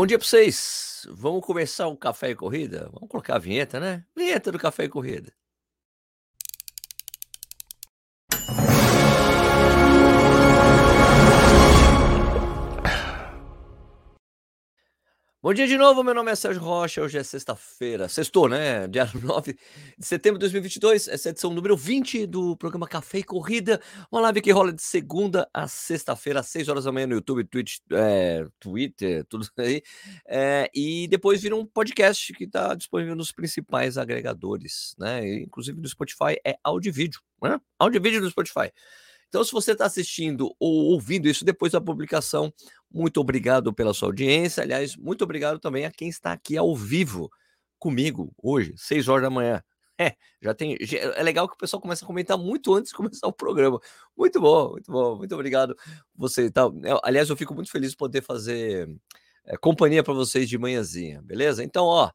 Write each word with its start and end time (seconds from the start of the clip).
Bom 0.00 0.06
dia 0.06 0.18
para 0.18 0.26
vocês. 0.26 1.06
Vamos 1.10 1.44
começar 1.44 1.86
o 1.86 1.94
Café 1.94 2.30
e 2.30 2.34
Corrida? 2.34 2.88
Vamos 2.90 3.06
colocar 3.06 3.36
a 3.36 3.38
vinheta, 3.38 3.78
né? 3.78 4.02
Vinheta 4.16 4.50
do 4.50 4.58
Café 4.58 4.84
e 4.84 4.88
Corrida. 4.88 5.30
Bom 15.42 15.54
dia 15.54 15.66
de 15.66 15.78
novo, 15.78 16.04
meu 16.04 16.12
nome 16.12 16.30
é 16.30 16.34
Sérgio 16.34 16.60
Rocha, 16.60 17.00
hoje 17.00 17.16
é 17.16 17.22
sexta-feira, 17.22 18.10
sextou, 18.10 18.46
né? 18.46 18.86
Dia 18.86 19.08
9 19.24 19.56
de 19.98 20.06
setembro 20.06 20.38
de 20.38 20.42
2022, 20.42 21.08
essa 21.08 21.28
é 21.28 21.30
a 21.30 21.32
edição 21.32 21.50
número 21.50 21.74
20 21.74 22.26
do 22.26 22.54
programa 22.58 22.86
Café 22.86 23.20
e 23.20 23.24
Corrida, 23.24 23.80
uma 24.12 24.20
live 24.20 24.42
que 24.42 24.50
rola 24.50 24.70
de 24.70 24.82
segunda 24.82 25.48
a 25.54 25.66
sexta-feira, 25.66 26.40
às 26.40 26.48
6 26.48 26.68
horas 26.68 26.84
da 26.84 26.92
manhã 26.92 27.06
no 27.06 27.14
YouTube, 27.14 27.42
Twitch, 27.44 27.78
é, 27.90 28.46
Twitter, 28.60 29.24
tudo 29.30 29.48
aí, 29.56 29.80
é, 30.28 30.70
e 30.74 31.08
depois 31.08 31.40
vira 31.40 31.56
um 31.56 31.64
podcast 31.64 32.34
que 32.34 32.44
está 32.44 32.74
disponível 32.74 33.16
nos 33.16 33.32
principais 33.32 33.96
agregadores, 33.96 34.94
né? 34.98 35.26
Inclusive 35.36 35.80
no 35.80 35.88
Spotify 35.88 36.36
é 36.44 36.58
áudio 36.62 36.90
e 36.90 36.92
vídeo, 36.92 37.18
né? 37.42 37.58
Áudio 37.78 37.96
e 37.96 38.02
vídeo 38.02 38.20
no 38.20 38.28
Spotify. 38.28 38.70
Então, 39.30 39.44
se 39.44 39.52
você 39.52 39.72
está 39.72 39.86
assistindo 39.86 40.52
ou 40.58 40.90
ouvindo 40.90 41.28
isso 41.28 41.44
depois 41.44 41.70
da 41.70 41.80
publicação, 41.80 42.52
muito 42.90 43.20
obrigado 43.20 43.72
pela 43.72 43.94
sua 43.94 44.08
audiência. 44.08 44.62
Aliás, 44.62 44.96
muito 44.96 45.22
obrigado 45.22 45.60
também 45.60 45.86
a 45.86 45.90
quem 45.90 46.08
está 46.08 46.32
aqui 46.32 46.56
ao 46.56 46.74
vivo 46.74 47.30
comigo 47.78 48.34
hoje, 48.36 48.74
6 48.76 49.06
horas 49.06 49.22
da 49.22 49.30
manhã. 49.30 49.62
É, 49.96 50.16
já 50.42 50.52
tem. 50.52 50.76
É 51.14 51.22
legal 51.22 51.46
que 51.46 51.54
o 51.54 51.58
pessoal 51.58 51.80
começa 51.80 52.04
a 52.04 52.06
comentar 52.06 52.36
muito 52.36 52.74
antes 52.74 52.90
de 52.90 52.96
começar 52.96 53.26
o 53.28 53.32
programa. 53.32 53.78
Muito 54.16 54.40
bom, 54.40 54.70
muito 54.70 54.90
bom. 54.90 55.16
Muito 55.16 55.34
obrigado. 55.34 55.76
Você 56.16 56.50
tá. 56.50 56.62
Aliás, 57.04 57.28
eu 57.30 57.36
fico 57.36 57.54
muito 57.54 57.70
feliz 57.70 57.90
de 57.90 57.96
poder 57.96 58.22
fazer 58.22 58.88
é, 59.44 59.56
companhia 59.58 60.02
para 60.02 60.14
vocês 60.14 60.48
de 60.48 60.58
manhãzinha, 60.58 61.22
beleza? 61.22 61.62
Então, 61.62 61.84
ó, 61.84 62.10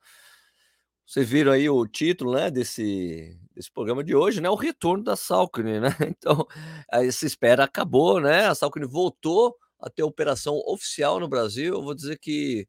vocês 1.06 1.30
viram 1.30 1.52
aí 1.52 1.70
o 1.70 1.86
título, 1.86 2.34
né, 2.34 2.50
desse, 2.50 3.38
desse 3.54 3.72
programa 3.72 4.04
de 4.04 4.16
hoje, 4.16 4.42
né? 4.42 4.50
O 4.50 4.56
retorno 4.56 5.04
da 5.04 5.16
Salcone, 5.16 5.80
né? 5.80 5.90
Então, 6.18 6.48
essa 6.92 7.26
espera 7.26 7.64
acabou, 7.64 8.20
né? 8.20 8.48
A 8.48 8.56
Salcone 8.56 8.88
voltou 8.88 9.56
a 9.80 9.90
ter 9.90 10.04
operação 10.04 10.56
oficial 10.66 11.20
no 11.20 11.28
Brasil. 11.28 11.76
Eu 11.76 11.84
vou 11.84 11.94
dizer 11.94 12.18
que 12.18 12.68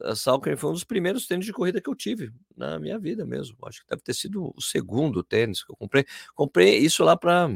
a 0.00 0.14
Salcone 0.14 0.56
foi 0.56 0.70
um 0.70 0.74
dos 0.74 0.84
primeiros 0.84 1.26
tênis 1.26 1.44
de 1.44 1.52
corrida 1.52 1.80
que 1.80 1.90
eu 1.90 1.94
tive 1.94 2.32
na 2.56 2.78
minha 2.78 2.98
vida 2.98 3.26
mesmo. 3.26 3.56
Acho 3.66 3.80
que 3.80 3.88
deve 3.88 4.02
ter 4.02 4.14
sido 4.14 4.52
o 4.56 4.60
segundo 4.60 5.22
tênis 5.22 5.64
que 5.64 5.72
eu 5.72 5.76
comprei. 5.76 6.04
Comprei 6.34 6.78
isso 6.78 7.02
lá 7.04 7.16
para 7.16 7.48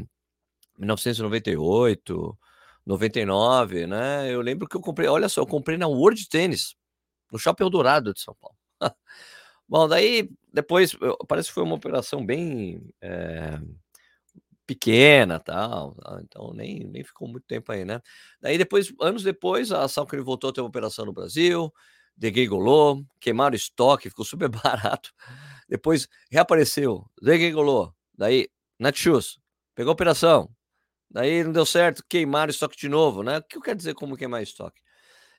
1998, 0.77 2.37
99, 2.85 3.87
né? 3.87 4.33
Eu 4.33 4.41
lembro 4.41 4.67
que 4.67 4.75
eu 4.77 4.81
comprei, 4.81 5.07
olha 5.07 5.29
só, 5.29 5.41
eu 5.41 5.47
comprei 5.47 5.77
na 5.77 5.87
World 5.87 6.27
Tennis, 6.29 6.75
no 7.31 7.39
Shopping 7.39 7.63
Eldorado 7.63 8.13
de 8.13 8.21
São 8.21 8.35
Paulo. 8.39 8.57
Bom, 9.67 9.87
daí 9.87 10.29
depois 10.53 10.95
parece 11.27 11.49
que 11.49 11.53
foi 11.55 11.63
uma 11.63 11.75
operação 11.75 12.25
bem 12.25 12.81
é, 13.01 13.59
pequena, 14.65 15.39
tal, 15.39 15.95
tá? 15.95 16.19
então 16.23 16.53
nem, 16.53 16.79
nem 16.85 17.03
ficou 17.03 17.27
muito 17.27 17.45
tempo 17.47 17.71
aí, 17.71 17.85
né? 17.85 18.01
Daí 18.41 18.57
depois, 18.57 18.93
anos 19.01 19.23
depois, 19.23 19.71
a 19.71 19.87
Salcone 19.87 20.21
voltou 20.21 20.49
a 20.49 20.53
ter 20.53 20.61
uma 20.61 20.67
operação 20.69 21.05
no 21.05 21.13
Brasil, 21.13 21.71
degringolou, 22.17 23.03
queimaram 23.21 23.55
estoque, 23.55 24.09
ficou 24.09 24.25
super 24.25 24.49
barato. 24.49 25.11
Depois 25.69 26.07
reapareceu, 26.31 27.05
degringolou, 27.21 27.93
daí 28.17 28.49
Netshoes, 28.79 29.39
pegou 29.75 29.91
a 29.91 29.93
operação, 29.93 30.49
daí 31.11 31.43
não 31.43 31.53
deu 31.53 31.65
certo, 31.65 32.03
queimaram 32.09 32.51
estoque 32.51 32.77
de 32.77 32.89
novo, 32.89 33.23
né? 33.23 33.39
O 33.39 33.43
que 33.43 33.57
eu 33.57 33.61
quero 33.61 33.77
dizer 33.77 33.95
como 33.95 34.17
queimar 34.17 34.43
estoque? 34.43 34.81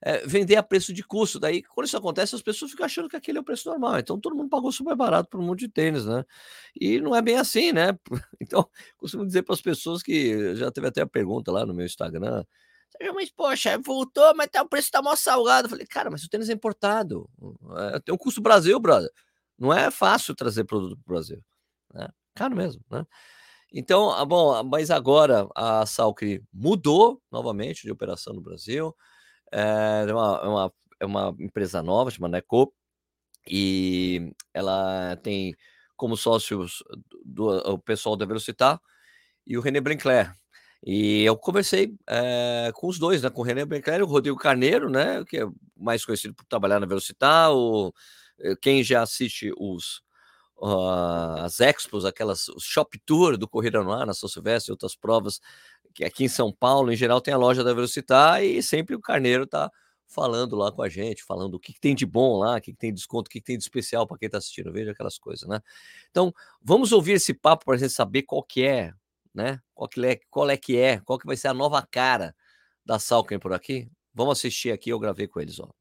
É, 0.03 0.27
vender 0.27 0.57
a 0.57 0.63
preço 0.63 0.93
de 0.93 1.03
custo. 1.03 1.39
Daí, 1.41 1.63
quando 1.63 1.87
isso 1.87 1.97
acontece, 1.97 2.35
as 2.35 2.43
pessoas 2.43 2.71
ficam 2.71 2.87
achando 2.87 3.09
que 3.09 3.17
aquele 3.17 3.39
é 3.39 3.41
o 3.41 3.45
preço 3.45 3.69
normal. 3.69 3.99
Então, 3.99 4.19
todo 4.19 4.37
mundo 4.37 4.49
pagou 4.49 4.71
super 4.73 4.97
barato 4.97 5.29
por 5.29 5.41
um 5.41 5.45
monte 5.45 5.61
de 5.61 5.69
tênis, 5.69 6.07
né? 6.07 6.25
E 6.81 7.01
não 7.01 7.15
é 7.15 7.23
bem 7.23 7.37
assim, 7.37 7.73
né? 7.73 7.99
Então, 8.41 8.69
costumo 8.97 9.27
dizer 9.27 9.43
para 9.43 9.55
as 9.55 9.61
pessoas 9.61 10.03
que 10.03 10.55
já 10.57 10.71
teve 10.71 10.87
até 10.87 11.03
a 11.03 11.07
pergunta 11.07 11.53
lá 11.53 11.67
no 11.67 11.75
meu 11.75 11.85
Instagram. 11.87 12.45
Mas, 13.15 13.31
poxa, 13.31 13.79
voltou, 13.79 14.35
mas 14.35 14.49
tá, 14.49 14.63
o 14.63 14.69
preço 14.69 14.91
tá 14.91 15.03
mó 15.03 15.15
salgado. 15.15 15.67
Eu 15.67 15.71
falei, 15.71 15.87
cara, 15.87 16.11
mas 16.11 16.25
o 16.25 16.29
tênis 16.29 16.49
é 16.49 16.53
importado. 16.53 17.29
É, 17.95 18.01
tem 18.01 18.15
um 18.15 18.19
custo 18.19 18.41
Brasil, 18.41 18.79
brother. 18.81 19.11
Não 19.59 19.73
é 19.73 19.91
fácil 19.91 20.35
trazer 20.35 20.65
produto 20.65 20.97
para 20.97 21.13
o 21.13 21.15
Brasil. 21.15 21.43
Né? 21.95 22.09
Caro 22.35 22.57
mesmo, 22.57 22.83
né? 22.91 23.05
Então, 23.73 24.11
ah, 24.11 24.25
bom, 24.25 24.63
mas 24.65 24.91
agora 24.91 25.47
a 25.55 25.85
Salcri 25.85 26.43
mudou 26.53 27.21
novamente 27.31 27.83
de 27.83 27.91
operação 27.91 28.33
no 28.33 28.41
Brasil. 28.41 28.97
É 29.53 30.13
uma, 30.13 30.49
uma, 30.49 30.73
é 31.01 31.07
uma 31.07 31.37
empresa 31.39 31.83
nova, 31.83 32.11
chama 32.11 32.29
Neco, 32.29 32.73
e 33.47 34.33
ela 34.53 35.17
tem 35.17 35.55
como 35.97 36.17
sócios 36.17 36.83
do, 37.25 37.49
o 37.73 37.79
pessoal 37.79 38.17
da 38.17 38.27
Velocitar 38.27 38.81
e 39.47 39.57
o 39.59 39.61
René 39.61 39.81
Brinclair. 39.81 40.33
E 40.85 41.25
eu 41.25 41.37
conversei 41.37 41.95
é, 42.09 42.71
com 42.75 42.87
os 42.87 42.99
dois, 42.99 43.23
né? 43.23 43.31
Com 43.31 43.41
o 43.41 43.45
René 43.45 43.65
Brinclair 43.65 44.01
e 44.01 44.03
o 44.05 44.07
Rodrigo 44.07 44.37
Carneiro, 44.37 44.89
né? 44.89 45.25
Que 45.25 45.39
é 45.39 45.47
mais 45.77 46.05
conhecido 46.05 46.35
por 46.35 46.45
trabalhar 46.47 46.79
na 46.79 46.87
Velocitar. 46.87 47.53
O, 47.53 47.93
eh, 48.41 48.55
quem 48.61 48.83
já 48.85 49.03
assiste 49.03 49.53
os, 49.59 50.03
uh, 50.59 51.41
as 51.41 51.61
expos, 51.61 52.05
aquelas 52.05 52.47
shop 52.61 52.99
tour 53.05 53.37
do 53.37 53.49
Corrida 53.49 53.83
no 53.83 54.07
na 54.07 54.15
São 54.15 54.29
Silvestre 54.29 54.71
e 54.71 54.73
outras 54.73 54.95
provas 54.97 55.41
aqui 56.05 56.25
em 56.25 56.29
São 56.29 56.53
Paulo, 56.53 56.93
em 56.93 56.97
geral, 56.97 57.21
tem 57.21 57.35
a 57.35 57.37
loja 57.37 57.65
da 57.65 57.73
Velocitar 57.75 58.43
e 58.43 58.63
sempre 58.63 58.95
o 58.95 59.01
Carneiro 59.01 59.47
tá 59.47 59.71
falando 60.07 60.57
lá 60.57 60.73
com 60.73 60.83
a 60.83 60.89
gente, 60.89 61.23
falando 61.23 61.55
o 61.55 61.61
que, 61.61 61.73
que 61.73 61.81
tem 61.81 61.95
de 61.95 62.07
bom 62.07 62.39
lá, 62.39 62.57
o 62.57 62.61
que, 62.61 62.73
que 62.73 62.79
tem 62.79 62.91
de 62.91 62.97
desconto, 62.97 63.29
o 63.29 63.31
que, 63.31 63.41
que 63.41 63.45
tem 63.45 63.59
de 63.59 63.65
especial 63.65 64.07
para 64.07 64.19
quem 64.19 64.27
está 64.27 64.39
assistindo, 64.39 64.73
veja 64.73 64.93
aquelas 64.93 65.19
coisas, 65.19 65.47
né? 65.49 65.61
Então, 66.11 66.33
vamos 66.63 66.93
ouvir 66.93 67.13
esse 67.13 67.35
papo 67.35 67.67
para 67.67 67.75
a 67.75 67.79
gente 67.79 67.93
saber 67.93 68.23
qual 68.23 68.43
que 68.43 68.65
é, 68.65 68.93
né? 69.35 69.61
Qual, 69.75 69.89
que 69.89 70.05
é, 70.05 70.21
qual 70.31 70.51
é 70.51 70.57
que 70.57 70.79
é, 70.79 71.01
qual 71.01 71.19
que 71.19 71.27
vai 71.27 71.37
ser 71.37 71.49
a 71.49 71.55
nova 71.55 71.87
cara 71.87 72.35
da 72.89 72.99
Salken 72.99 73.39
por 73.39 73.53
aqui. 73.53 73.87
Vamos 74.15 74.39
assistir 74.39 74.73
aqui, 74.73 74.91
eu 74.91 74.99
gravei 74.99 75.29
com 75.29 75.41
eles 75.41 75.61
ontem. 75.61 75.78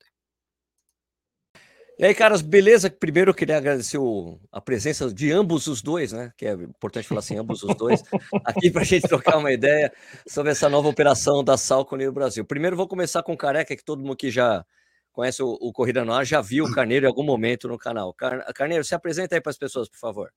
E 1.99 2.05
aí, 2.05 2.13
caras, 2.13 2.43
beleza? 2.43 2.91
Primeiro 2.91 3.31
eu 3.31 3.33
queria 3.33 3.57
agradecer 3.57 3.97
o, 3.97 4.39
a 4.51 4.61
presença 4.61 5.11
de 5.11 5.31
ambos 5.31 5.65
os 5.65 5.81
dois, 5.81 6.11
né? 6.11 6.31
Que 6.37 6.45
é 6.45 6.53
importante 6.53 7.07
falar 7.07 7.21
assim, 7.21 7.35
ambos 7.39 7.63
os 7.63 7.75
dois, 7.75 8.03
aqui 8.45 8.69
para 8.69 8.83
a 8.83 8.85
gente 8.85 9.07
trocar 9.07 9.35
uma 9.35 9.51
ideia 9.51 9.91
sobre 10.27 10.51
essa 10.51 10.69
nova 10.69 10.87
operação 10.87 11.43
da 11.43 11.57
Salcone 11.57 12.05
no 12.05 12.11
Brasil. 12.11 12.45
Primeiro 12.45 12.77
vou 12.77 12.87
começar 12.87 13.23
com 13.23 13.33
o 13.33 13.37
Careca, 13.37 13.75
que 13.75 13.83
todo 13.83 14.03
mundo 14.03 14.15
que 14.15 14.29
já 14.29 14.63
conhece 15.11 15.41
o, 15.41 15.57
o 15.59 15.73
Corrida 15.73 16.05
no 16.05 16.13
Ar 16.13 16.23
já 16.23 16.39
viu 16.39 16.65
o 16.65 16.71
Carneiro 16.71 17.07
em 17.07 17.09
algum 17.09 17.23
momento 17.23 17.67
no 17.67 17.79
canal. 17.79 18.13
Car 18.13 18.45
Carneiro, 18.53 18.83
se 18.83 18.93
apresenta 18.93 19.33
aí 19.33 19.41
para 19.41 19.49
as 19.49 19.57
pessoas, 19.57 19.89
por 19.89 19.97
favor. 19.97 20.31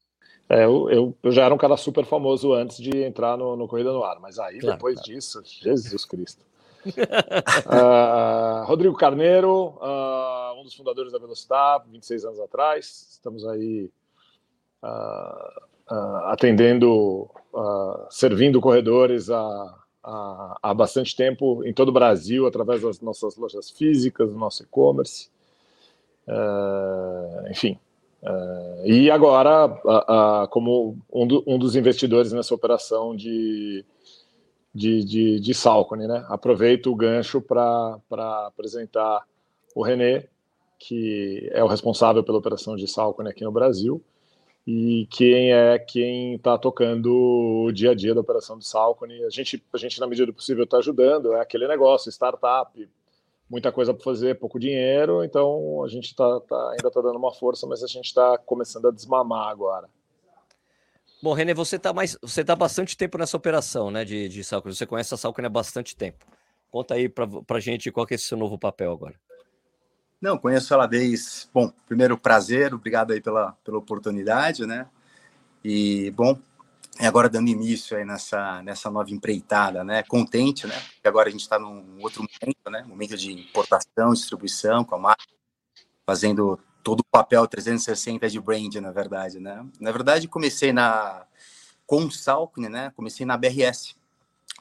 É, 0.49 0.65
eu, 0.65 0.89
eu, 0.89 1.17
eu, 1.23 1.31
já 1.31 1.45
era 1.45 1.55
um 1.55 1.59
cara 1.59 1.77
super 1.77 2.07
famoso 2.07 2.55
antes 2.55 2.79
de 2.79 3.03
entrar 3.03 3.37
no, 3.37 3.55
no 3.55 3.69
Corrida 3.69 3.93
no 3.93 4.03
Ar, 4.03 4.19
mas 4.19 4.39
aí 4.39 4.61
claro, 4.61 4.77
depois 4.77 4.95
claro. 4.95 5.13
disso, 5.13 5.43
Jesus 5.45 6.07
Cristo 6.07 6.50
uh, 6.87 8.65
Rodrigo 8.67 8.97
Carneiro, 8.97 9.75
uh, 9.81 10.61
um 10.61 10.65
dos 10.65 10.75
fundadores 10.75 11.13
da 11.13 11.19
Velocitar, 11.19 11.85
26 11.89 12.25
anos 12.25 12.41
atrás. 12.41 13.09
Estamos 13.13 13.47
aí 13.47 13.91
uh, 14.83 15.95
atendendo, 16.27 17.29
servindo 18.11 18.61
corredores 18.61 19.29
há, 19.29 19.75
há, 20.05 20.59
há, 20.63 20.75
bastante 20.75 21.17
tempo 21.17 21.65
em 21.65 21.73
todo 21.73 21.89
o 21.89 21.93
Brasil, 21.93 22.47
através 22.47 22.83
das 22.83 23.01
nossas 23.01 23.37
lojas 23.37 23.71
físicas, 23.71 24.33
do 24.33 24.39
nosso 24.39 24.63
e-commerce. 24.63 25.29
enfim. 27.51 27.77
e 28.85 29.11
agora, 29.11 29.69
como 30.51 30.97
um, 31.13 31.27
do, 31.27 31.43
um 31.45 31.59
dos 31.59 31.75
investidores 31.75 32.31
nessa 32.31 32.55
operação 32.55 33.17
de 33.17 33.85
de, 34.75 35.05
de, 35.05 35.41
de 35.41 35.55
Salcone, 35.55 36.07
né? 36.07 36.25
Aproveito 36.29 36.91
o 36.91 36.97
gancho 36.97 37.41
para 37.41 37.99
apresentar 38.47 39.25
o 39.75 39.83
René, 39.83 40.29
que 40.79 41.49
é 41.53 41.63
o 41.63 41.67
responsável 41.67 42.23
pela 42.25 42.39
operação 42.39 42.77
de 42.77 42.87
Salcone 42.87 43.29
aqui 43.29 43.45
no 43.45 43.53
Brasil, 43.53 44.03
e 44.67 45.07
quem 45.11 45.53
é 45.53 45.79
quem 45.79 46.35
está 46.35 46.57
tocando 46.57 47.13
o 47.67 47.73
dia 47.73 47.91
a 47.91 47.95
dia 47.95 48.15
da 48.15 48.21
operação 48.21 48.59
de 48.59 48.67
Salcone. 48.67 49.25
A 49.25 49.31
gente, 49.31 49.63
a 49.73 49.79
gente 49.79 49.99
na 50.01 50.07
medida 50.07 50.27
do 50.27 50.35
possível, 50.35 50.65
está 50.65 50.79
ajudando, 50.79 51.33
é 51.35 51.41
aquele 51.41 51.67
negócio, 51.67 52.11
startup, 52.11 52.89
muita 53.49 53.73
coisa 53.73 53.93
para 53.93 54.05
fazer, 54.05 54.39
pouco 54.39 54.61
dinheiro, 54.61 55.25
então 55.25 55.83
a 55.85 55.89
gente 55.89 56.15
tá, 56.15 56.41
tá 56.41 56.71
ainda 56.71 56.89
está 56.89 57.01
dando 57.01 57.17
uma 57.17 57.33
força, 57.33 57.67
mas 57.67 57.83
a 57.83 57.87
gente 57.87 58.07
está 58.07 58.39
começando 58.39 58.87
a 58.87 58.93
desmamar 58.93 59.49
agora. 59.49 59.89
Bom, 61.23 61.35
René, 61.35 61.53
você 61.53 61.77
está 61.77 61.93
mais, 61.93 62.17
você 62.23 62.43
tá 62.43 62.57
bastante 62.57 62.97
tempo 62.97 63.19
nessa 63.19 63.37
operação, 63.37 63.91
né, 63.91 64.05
de, 64.05 64.29
de 64.29 64.43
Salcone. 64.43 64.75
Você 64.75 64.87
conhece 64.87 65.13
a 65.13 65.17
Salcone 65.17 65.47
há 65.47 65.51
bastante 65.51 65.95
tempo. 65.95 66.25
Conta 66.71 66.95
aí 66.95 67.09
para 67.09 67.61
gente 67.61 67.91
qual 67.91 68.07
que 68.07 68.15
é 68.15 68.17
esse 68.17 68.25
seu 68.25 68.39
novo 68.39 68.59
papel 68.59 68.93
agora. 68.93 69.15
Não, 70.21 70.39
conheço 70.39 70.73
ela 70.73 70.87
desde. 70.87 71.49
Bom, 71.53 71.73
primeiro 71.87 72.17
prazer, 72.17 72.73
obrigado 72.73 73.13
aí 73.13 73.21
pela, 73.21 73.53
pela 73.65 73.79
oportunidade, 73.79 74.67
né? 74.67 74.87
E 75.65 76.11
bom, 76.13 76.39
agora 76.99 77.29
dando 77.29 77.49
início 77.49 77.97
aí 77.97 78.05
nessa, 78.05 78.63
nessa 78.63 78.91
nova 78.91 79.11
empreitada, 79.11 79.83
né? 79.83 80.03
Contente, 80.03 80.67
né? 80.67 80.75
Porque 80.95 81.09
agora 81.09 81.29
a 81.29 81.33
gente 81.33 81.41
está 81.41 81.59
num 81.59 82.01
outro 82.03 82.23
momento, 82.23 82.71
né? 82.71 82.83
Momento 82.87 83.17
de 83.17 83.33
importação, 83.33 84.13
distribuição 84.13 84.85
com 84.85 84.95
a 84.95 84.99
marca 84.99 85.25
fazendo 86.07 86.59
todo 86.83 87.01
o 87.01 87.05
papel 87.05 87.47
360 87.47 88.29
de 88.29 88.41
brand, 88.41 88.75
na 88.77 88.91
verdade, 88.91 89.39
né? 89.39 89.65
Na 89.79 89.93
verdade, 89.93 90.29
comecei 90.29 90.73
na 90.73 91.25
com 91.87 92.05
o 92.05 92.11
Salcone, 92.11 92.69
né? 92.69 92.93
Comecei 92.95 93.27
na 93.27 93.37
BRS 93.37 93.97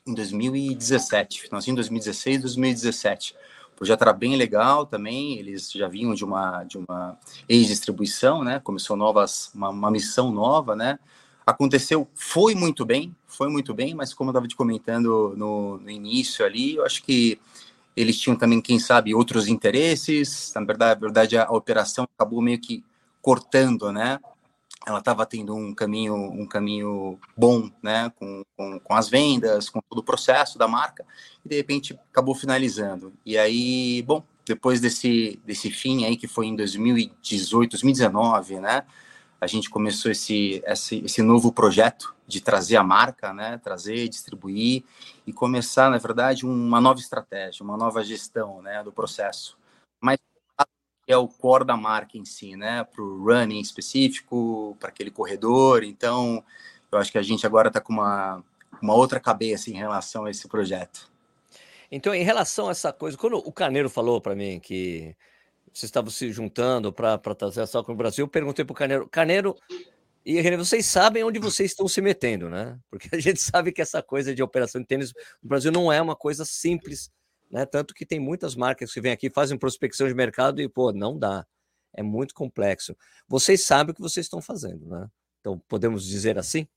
em 0.06 0.14
2017, 0.14 1.42
finalzinho 1.44 1.76
2016, 1.76 2.42
2017. 2.42 3.36
O 3.72 3.76
projeto 3.76 4.02
era 4.02 4.14
bem 4.14 4.36
legal 4.36 4.86
também, 4.86 5.38
eles 5.38 5.72
já 5.72 5.88
vinham 5.88 6.14
de 6.14 6.26
uma 6.26 6.64
de 6.64 6.78
uma 6.78 7.18
ex-distribuição, 7.48 8.44
né? 8.44 8.60
Começou 8.60 8.98
novas 8.98 9.52
uma, 9.54 9.70
uma 9.70 9.92
missão 9.92 10.32
nova, 10.32 10.76
né? 10.76 11.00
Aconteceu, 11.46 12.08
foi 12.14 12.54
muito 12.54 12.86
bem, 12.86 13.16
foi 13.26 13.50
muito 13.50 13.74
bem, 13.74 13.96
mas 13.96 14.14
como 14.14 14.30
eu 14.30 14.32
estava 14.32 14.48
te 14.48 14.56
comentando 14.56 15.34
no, 15.36 15.78
no 15.78 15.90
início 15.90 16.46
ali, 16.46 16.76
eu 16.76 16.86
acho 16.86 17.02
que 17.04 17.40
eles 18.00 18.18
tinham 18.18 18.38
também, 18.38 18.62
quem 18.62 18.80
sabe, 18.80 19.14
outros 19.14 19.50
interesses. 19.50 20.54
Na 20.56 20.64
verdade, 20.64 21.02
na 21.02 21.08
verdade 21.08 21.38
a, 21.38 21.52
operação 21.52 22.08
acabou 22.16 22.42
meio 22.42 22.58
que 22.58 22.82
cortando, 23.22 23.92
né? 23.92 24.20
Ela 24.88 25.00
estava 25.00 25.26
tendo 25.26 25.54
um 25.54 25.76
caminho, 25.76 26.16
um 26.16 26.48
caminho 26.48 27.20
bom, 27.36 27.70
né? 27.84 28.10
Com, 28.18 28.42
com, 28.56 28.80
com, 28.80 28.94
as 28.94 29.10
vendas, 29.10 29.70
com 29.70 29.82
todo 29.90 30.00
o 30.00 30.04
processo 30.04 30.58
da 30.58 30.66
marca, 30.66 31.06
e 31.44 31.50
de 31.50 31.58
repente 31.58 32.00
acabou 32.10 32.34
finalizando. 32.34 33.12
E 33.26 33.38
aí, 33.38 34.02
bom, 34.04 34.24
depois 34.46 34.80
desse, 34.80 35.38
desse 35.46 35.70
fim 35.70 36.06
aí, 36.06 36.16
que 36.16 36.28
foi 36.28 36.48
em 36.48 36.56
2018, 36.56 37.72
2019, 37.72 38.62
né? 38.62 38.86
A 39.42 39.48
gente 39.48 39.70
começou 39.70 40.12
esse, 40.12 40.62
esse, 40.66 41.04
esse, 41.06 41.22
novo 41.22 41.52
projeto 41.52 42.14
de 42.28 42.42
trazer 42.42 42.76
a 42.76 42.84
marca, 42.84 43.34
né, 43.34 43.60
trazer, 43.64 44.08
distribuir 44.10 44.84
e 45.26 45.32
começar, 45.32 45.90
na 45.90 45.98
verdade, 45.98 46.46
uma 46.46 46.82
nova 46.82 47.00
estratégia, 47.00 47.64
uma 47.64 47.78
nova 47.78 48.04
gestão 48.04 48.62
né, 48.62 48.84
do 48.84 48.92
processo. 48.92 49.58
Mas 50.02 50.18
é 51.08 51.18
o 51.18 51.28
core 51.28 51.66
da 51.66 51.78
marca 51.78 52.18
em 52.18 52.26
si, 52.26 52.56
né, 52.56 52.84
para 52.84 53.02
o 53.02 53.24
running 53.24 53.60
específico, 53.60 54.76
para 54.80 54.90
aquele 54.90 55.10
corredor. 55.10 55.84
Então, 55.84 56.44
eu 56.92 57.00
acho 57.00 57.12
que 57.12 57.18
a 57.18 57.24
gente 57.24 57.46
agora 57.46 57.70
está 57.70 57.80
com 57.80 57.94
uma, 57.94 58.44
uma 58.82 58.94
outra 58.94 59.20
cabeça 59.20 59.70
em 59.70 59.74
relação 59.74 60.26
a 60.26 60.30
esse 60.32 60.48
projeto. 60.48 61.10
Então, 61.92 62.14
em 62.14 62.24
relação 62.24 62.68
a 62.68 62.72
essa 62.72 62.94
coisa, 62.94 63.18
quando 63.18 63.38
o 63.38 63.52
Carneiro 63.52 63.90
falou 63.90 64.22
para 64.22 64.36
mim 64.36 64.60
que 64.60 65.16
vocês 65.74 65.90
estavam 65.90 66.10
se 66.12 66.32
juntando 66.32 66.92
para 66.92 67.18
trazer 67.36 67.62
a 67.62 67.68
Salco 67.68 67.92
no 67.92 67.98
Brasil, 67.98 68.26
eu 68.26 68.30
perguntei 68.30 68.66
para 68.66 68.74
o 68.74 68.76
Carneiro, 68.76 69.10
Carneiro 69.10 69.56
e 70.26 70.40
René, 70.42 70.58
vocês 70.58 70.86
sabem 70.86 71.24
onde 71.24 71.40
vocês 71.40 71.72
estão 71.72 71.88
se 71.88 72.02
metendo, 72.02 72.50
né? 72.50 72.78
Porque 72.90 73.10
a 73.16 73.20
gente 73.20 73.40
sabe 73.42 73.72
que 73.72 73.82
essa 73.82 74.02
coisa 74.04 74.36
de 74.36 74.44
operação 74.44 74.82
de 74.82 74.88
tênis 74.88 75.14
no 75.42 75.50
Brasil 75.50 75.72
não 75.72 75.92
é 75.92 76.02
uma 76.02 76.16
coisa 76.16 76.46
simples, 76.46 77.12
né? 77.50 77.66
Tanto 77.66 77.94
que 77.94 78.06
tem 78.06 78.20
muitas 78.20 78.56
marcas 78.56 78.94
que 78.94 79.02
vêm 79.02 79.12
aqui, 79.12 79.30
fazem 79.30 79.58
prospecção 79.58 80.08
de 80.08 80.14
mercado 80.14 80.62
e, 80.62 80.70
pô, 80.70 80.92
não 80.92 81.18
dá. 81.18 81.46
É 81.94 82.04
muito 82.04 82.34
complexo. 82.34 82.96
Vocês 83.28 83.64
sabem 83.64 83.92
o 83.92 83.96
que 83.96 84.02
vocês 84.02 84.26
estão 84.26 84.42
fazendo, 84.42 84.86
né? 84.86 85.08
Então, 85.40 85.58
podemos 85.68 86.06
dizer 86.06 86.38
assim? 86.38 86.68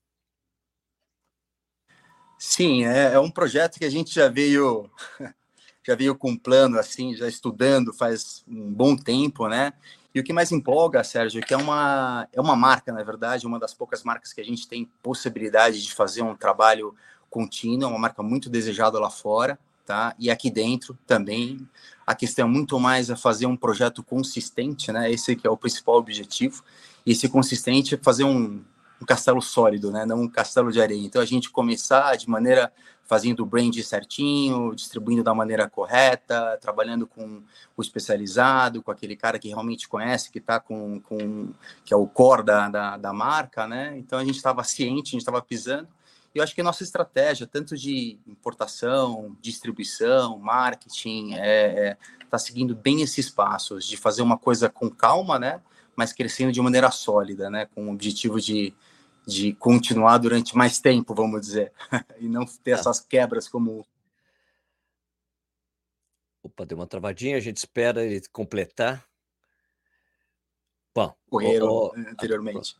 Sim, 2.39 2.85
é, 2.85 3.13
é 3.13 3.19
um 3.19 3.29
projeto 3.29 3.77
que 3.77 3.85
a 3.85 3.89
gente 3.89 4.13
já 4.13 4.27
veio 4.27 4.89
já 5.85 5.95
veio 5.95 6.15
com 6.15 6.31
um 6.31 6.37
plano 6.37 6.79
assim, 6.79 7.15
já 7.15 7.27
estudando 7.27 7.93
faz 7.93 8.43
um 8.47 8.71
bom 8.71 8.95
tempo, 8.95 9.47
né? 9.47 9.73
E 10.13 10.19
o 10.19 10.23
que 10.23 10.31
mais 10.31 10.51
empolga, 10.51 11.03
Sérgio, 11.03 11.39
é 11.39 11.41
que 11.41 11.53
é 11.53 11.57
uma, 11.57 12.27
é 12.31 12.39
uma 12.39 12.55
marca, 12.55 12.91
na 12.91 13.01
verdade, 13.01 13.47
uma 13.47 13.59
das 13.59 13.73
poucas 13.73 14.03
marcas 14.03 14.31
que 14.31 14.39
a 14.39 14.45
gente 14.45 14.67
tem 14.67 14.89
possibilidade 15.01 15.81
de 15.81 15.93
fazer 15.93 16.21
um 16.21 16.35
trabalho 16.35 16.95
contínuo, 17.29 17.85
é 17.85 17.87
uma 17.87 17.97
marca 17.97 18.21
muito 18.21 18.47
desejada 18.47 18.99
lá 18.99 19.09
fora, 19.09 19.57
tá? 19.85 20.15
E 20.19 20.29
aqui 20.29 20.51
dentro 20.51 20.97
também. 21.07 21.67
A 22.05 22.13
questão 22.13 22.47
é 22.47 22.49
muito 22.49 22.79
mais 22.79 23.09
a 23.09 23.15
fazer 23.15 23.47
um 23.47 23.57
projeto 23.57 24.03
consistente, 24.03 24.91
né? 24.91 25.11
Esse 25.11 25.35
que 25.35 25.47
é 25.47 25.49
o 25.49 25.57
principal 25.57 25.95
objetivo. 25.95 26.63
E 27.05 27.11
esse 27.11 27.27
consistente 27.27 27.95
é 27.95 27.97
fazer 27.97 28.23
um, 28.23 28.63
um 29.03 29.05
castelo 29.05 29.41
sólido, 29.41 29.91
né? 29.91 30.05
Não 30.05 30.21
um 30.21 30.29
castelo 30.29 30.71
de 30.71 30.81
areia. 30.81 31.05
Então 31.05 31.21
a 31.21 31.25
gente 31.25 31.49
começar 31.49 32.15
de 32.15 32.29
maneira 32.29 32.71
fazendo 33.03 33.41
o 33.41 33.45
brand 33.45 33.75
certinho, 33.81 34.73
distribuindo 34.73 35.23
da 35.23 35.35
maneira 35.35 35.69
correta, 35.69 36.57
trabalhando 36.61 37.05
com 37.05 37.43
o 37.75 37.81
especializado, 37.81 38.81
com 38.81 38.91
aquele 38.91 39.15
cara 39.15 39.37
que 39.37 39.49
realmente 39.49 39.87
conhece, 39.87 40.31
que 40.31 40.39
está 40.39 40.59
com, 40.59 41.01
com 41.01 41.49
que 41.83 41.93
é 41.93 41.97
o 41.97 42.07
core 42.07 42.43
da, 42.43 42.69
da, 42.69 42.97
da 42.97 43.13
marca, 43.13 43.67
né? 43.67 43.95
Então 43.97 44.17
a 44.17 44.25
gente 44.25 44.37
estava 44.37 44.63
ciente, 44.63 45.09
a 45.09 45.11
gente 45.11 45.21
estava 45.21 45.41
pisando. 45.41 45.87
E 46.33 46.39
eu 46.39 46.43
acho 46.43 46.55
que 46.55 46.61
a 46.61 46.63
nossa 46.63 46.81
estratégia, 46.81 47.45
tanto 47.45 47.77
de 47.77 48.17
importação, 48.25 49.35
distribuição, 49.39 50.39
marketing, 50.39 51.33
é, 51.33 51.89
é, 51.89 51.97
tá 52.29 52.39
seguindo 52.39 52.73
bem 52.73 53.01
esses 53.01 53.29
passos 53.29 53.85
de 53.85 53.97
fazer 53.97 54.23
uma 54.23 54.37
coisa 54.37 54.69
com 54.69 54.89
calma, 54.89 55.37
né? 55.37 55.61
Mas 55.95 56.11
crescendo 56.11 56.51
de 56.51 56.59
maneira 56.59 56.89
sólida, 56.89 57.49
né? 57.51 57.67
Com 57.75 57.89
o 57.89 57.91
objetivo 57.91 58.41
de 58.41 58.73
de 59.25 59.53
continuar 59.53 60.17
durante 60.17 60.55
mais 60.55 60.79
tempo, 60.79 61.13
vamos 61.13 61.41
dizer, 61.41 61.71
e 62.19 62.27
não 62.27 62.45
ter 62.45 62.71
é. 62.71 62.73
essas 62.73 62.99
quebras 62.99 63.47
como. 63.47 63.85
Opa, 66.41 66.65
deu 66.65 66.77
uma 66.77 66.87
travadinha, 66.87 67.37
a 67.37 67.39
gente 67.39 67.57
espera 67.57 68.03
ele 68.03 68.21
completar. 68.31 69.05
Bom, 70.93 71.13
correram 71.29 71.91
anteriormente. 71.95 72.75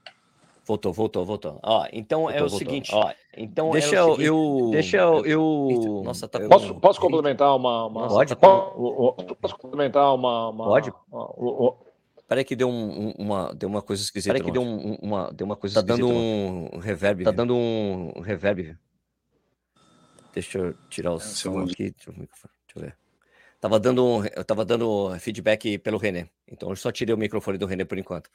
Voltou, 0.66 0.94
voltou, 0.94 1.26
voltou. 1.26 1.60
Ó, 1.62 1.88
então 1.92 2.22
voltou, 2.22 2.38
é 2.38 2.42
o 2.42 2.50
voltou. 2.50 2.60
seguinte, 2.60 2.92
ó, 2.94 3.14
então 3.36 3.72
deixa 3.72 3.96
é 3.96 4.04
o 4.04 4.12
seguinte, 4.12 4.28
eu, 4.28 4.70
deixa 4.72 4.98
eu, 4.98 5.26
eu, 5.26 6.02
nossa, 6.06 6.28
tá 6.28 6.40
posso, 6.48 6.76
posso 6.76 7.02
complementar 7.02 7.54
uma, 7.56 7.88
uma 7.88 8.08
pode, 8.08 8.36
pode, 8.36 9.36
posso 9.36 9.58
complementar 9.58 10.14
uma, 10.14 10.50
uma 10.50 10.66
pode. 10.66 10.94
Uma, 11.12 11.76
Peraí 12.34 12.44
que 12.44 12.56
deu 12.56 12.68
um, 12.68 13.12
uma, 13.12 13.54
deu 13.54 13.70
uma 13.70 13.80
coisa 13.84 14.02
esquisita. 14.02 14.34
Peraí 14.34 14.44
que 14.44 14.52
deu 14.52 14.64
um, 14.64 14.96
uma, 14.96 15.32
deu 15.32 15.46
uma 15.46 15.56
coisa 15.56 15.76
tá 15.76 15.94
esquisita. 15.94 16.04
Tá 16.04 16.10
dando 16.10 16.76
um 16.76 16.80
reverb. 16.80 17.24
Tá 17.24 17.30
dando 17.30 17.56
um 17.56 18.22
reverb. 18.22 18.76
Deixa 20.34 20.58
eu 20.58 20.74
tirar 20.90 21.12
o 21.12 21.18
é, 21.18 21.20
som 21.20 21.60
aqui. 21.60 21.92
Deixa 21.92 22.10
eu, 22.10 22.14
deixa 22.16 22.28
eu 22.76 22.82
ver. 22.82 22.98
Tava 23.62 23.80
dando, 23.80 24.24
eu 24.36 24.44
tava 24.44 24.66
dando 24.66 25.16
feedback 25.20 25.78
pelo 25.78 26.00
René. 26.00 26.28
Então 26.48 26.72
eu 26.72 26.76
só 26.76 26.92
tirei 26.92 27.14
o 27.14 27.18
microfone 27.20 27.60
do 27.60 27.68
René 27.68 27.86
por 27.86 28.00
enquanto. 28.00 28.32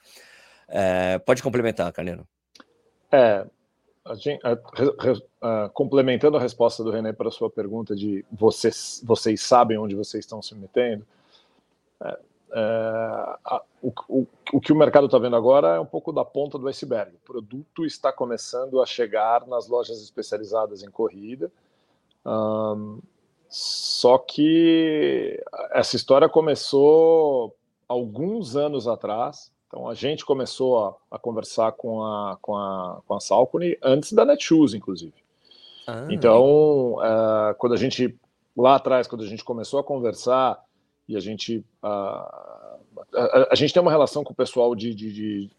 É, 0.68 1.18
pode 1.18 1.42
complementar, 1.42 1.92
Carneiro. 1.92 2.24
É, 3.10 3.44
a 4.04 4.14
gente, 4.14 4.40
a, 4.46 4.52
a, 4.52 5.64
a, 5.64 5.68
complementando 5.70 6.36
a 6.36 6.40
resposta 6.40 6.84
do 6.84 6.92
René 6.92 7.12
para 7.12 7.30
a 7.30 7.32
sua 7.32 7.50
pergunta 7.50 7.96
de 7.96 8.24
vocês, 8.30 9.02
vocês 9.04 9.40
sabem 9.40 9.76
onde 9.76 9.96
vocês 9.96 10.24
estão 10.24 10.40
se 10.40 10.54
metendo, 10.54 11.04
é, 12.04 12.18
é, 12.52 13.60
o, 13.82 13.92
o, 14.08 14.26
o, 14.52 14.60
que 14.60 14.72
o 14.72 14.76
mercado 14.76 15.06
está 15.06 15.18
vendo 15.18 15.36
agora 15.36 15.76
é 15.76 15.80
um 15.80 15.86
pouco 15.86 16.12
da 16.12 16.24
ponta 16.24 16.58
do 16.58 16.68
iceberg. 16.68 17.14
O 17.14 17.26
produto 17.26 17.84
está 17.84 18.12
começando 18.12 18.80
a 18.80 18.86
chegar 18.86 19.46
nas 19.46 19.68
lojas 19.68 20.02
especializadas 20.02 20.82
em 20.82 20.90
corrida. 20.90 21.50
Um, 22.24 23.00
só 23.48 24.18
que 24.18 25.42
essa 25.72 25.96
história 25.96 26.28
começou 26.28 27.54
alguns 27.86 28.56
anos 28.56 28.86
atrás. 28.86 29.50
Então 29.66 29.88
a 29.88 29.94
gente 29.94 30.24
começou 30.24 30.84
a, 30.84 30.94
a 31.10 31.18
conversar 31.18 31.72
com 31.72 32.02
a, 32.02 32.38
com 32.40 32.56
a, 32.56 33.00
com 33.06 33.14
a 33.14 33.20
Salcone 33.20 33.76
antes 33.82 34.12
da 34.12 34.24
Netshoes, 34.24 34.74
inclusive. 34.74 35.14
Ah, 35.86 36.06
então, 36.10 36.98
é, 37.02 37.54
quando 37.54 37.72
a 37.74 37.76
gente, 37.78 38.18
lá 38.56 38.76
atrás, 38.76 39.06
quando 39.06 39.24
a 39.24 39.26
gente 39.26 39.44
começou 39.44 39.80
a 39.80 39.84
conversar, 39.84 40.62
e 41.08 41.16
a 41.16 41.20
gente 41.20 41.64
a, 41.82 41.88
a, 43.14 43.48
a, 43.52 43.54
gente 43.54 43.72
tem 43.72 43.80
uma 43.80 43.90
relação 43.90 44.22
com 44.22 44.32
o 44.32 44.36
pessoal 44.36 44.74
de, 44.74 44.94
de, 44.94 45.12
de, 45.12 45.50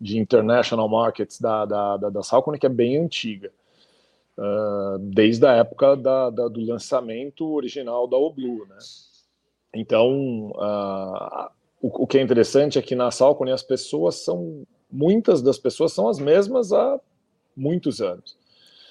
de 0.00 0.18
international 0.18 0.88
markets 0.88 1.40
da, 1.40 1.64
da, 1.64 1.96
da, 1.96 2.10
da 2.10 2.22
Salcone 2.22 2.58
que 2.58 2.66
é 2.66 2.70
bem 2.70 2.96
antiga, 2.96 3.52
uh, 4.36 4.98
desde 4.98 5.46
a 5.46 5.52
época 5.52 5.96
da, 5.96 6.30
da, 6.30 6.48
do 6.48 6.60
lançamento 6.60 7.48
original 7.54 8.08
da 8.08 8.16
Oblu, 8.16 8.66
né? 8.66 8.78
Então, 9.72 10.50
uh, 10.56 11.50
o, 11.80 12.02
o, 12.02 12.06
que 12.06 12.18
é 12.18 12.22
interessante 12.22 12.78
é 12.78 12.82
que 12.82 12.94
na 12.94 13.10
Salcone 13.10 13.52
as 13.52 13.62
pessoas 13.62 14.16
são, 14.16 14.66
muitas 14.90 15.42
das 15.42 15.58
pessoas 15.58 15.92
são 15.92 16.08
as 16.08 16.18
mesmas 16.18 16.72
há 16.72 16.98
muitos 17.54 18.00
anos. 18.00 18.36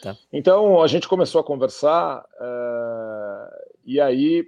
Tá. 0.01 0.15
Então, 0.31 0.81
a 0.81 0.87
gente 0.87 1.07
começou 1.07 1.41
a 1.41 1.43
conversar 1.43 2.23
uh, 2.39 3.73
e 3.83 3.99
aí 3.99 4.47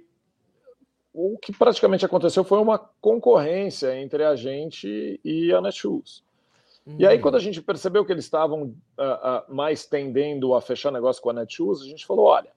o 1.20 1.38
que 1.38 1.52
praticamente 1.52 2.04
aconteceu 2.06 2.42
foi 2.42 2.58
uma 2.58 2.78
concorrência 2.78 3.94
entre 4.00 4.24
a 4.24 4.34
gente 4.34 5.20
e 5.22 5.52
a 5.52 5.60
Netshoes. 5.60 6.22
Hum. 6.86 6.96
E 6.98 7.06
aí, 7.06 7.18
quando 7.18 7.36
a 7.36 7.40
gente 7.40 7.60
percebeu 7.60 8.04
que 8.04 8.12
eles 8.12 8.24
estavam 8.24 8.62
uh, 8.62 8.68
uh, 8.68 9.54
mais 9.54 9.84
tendendo 9.84 10.54
a 10.54 10.62
fechar 10.62 10.90
negócio 10.90 11.22
com 11.22 11.30
a 11.30 11.34
Netshoes, 11.34 11.82
a 11.82 11.84
gente 11.84 12.06
falou: 12.06 12.26
olha, 12.26 12.50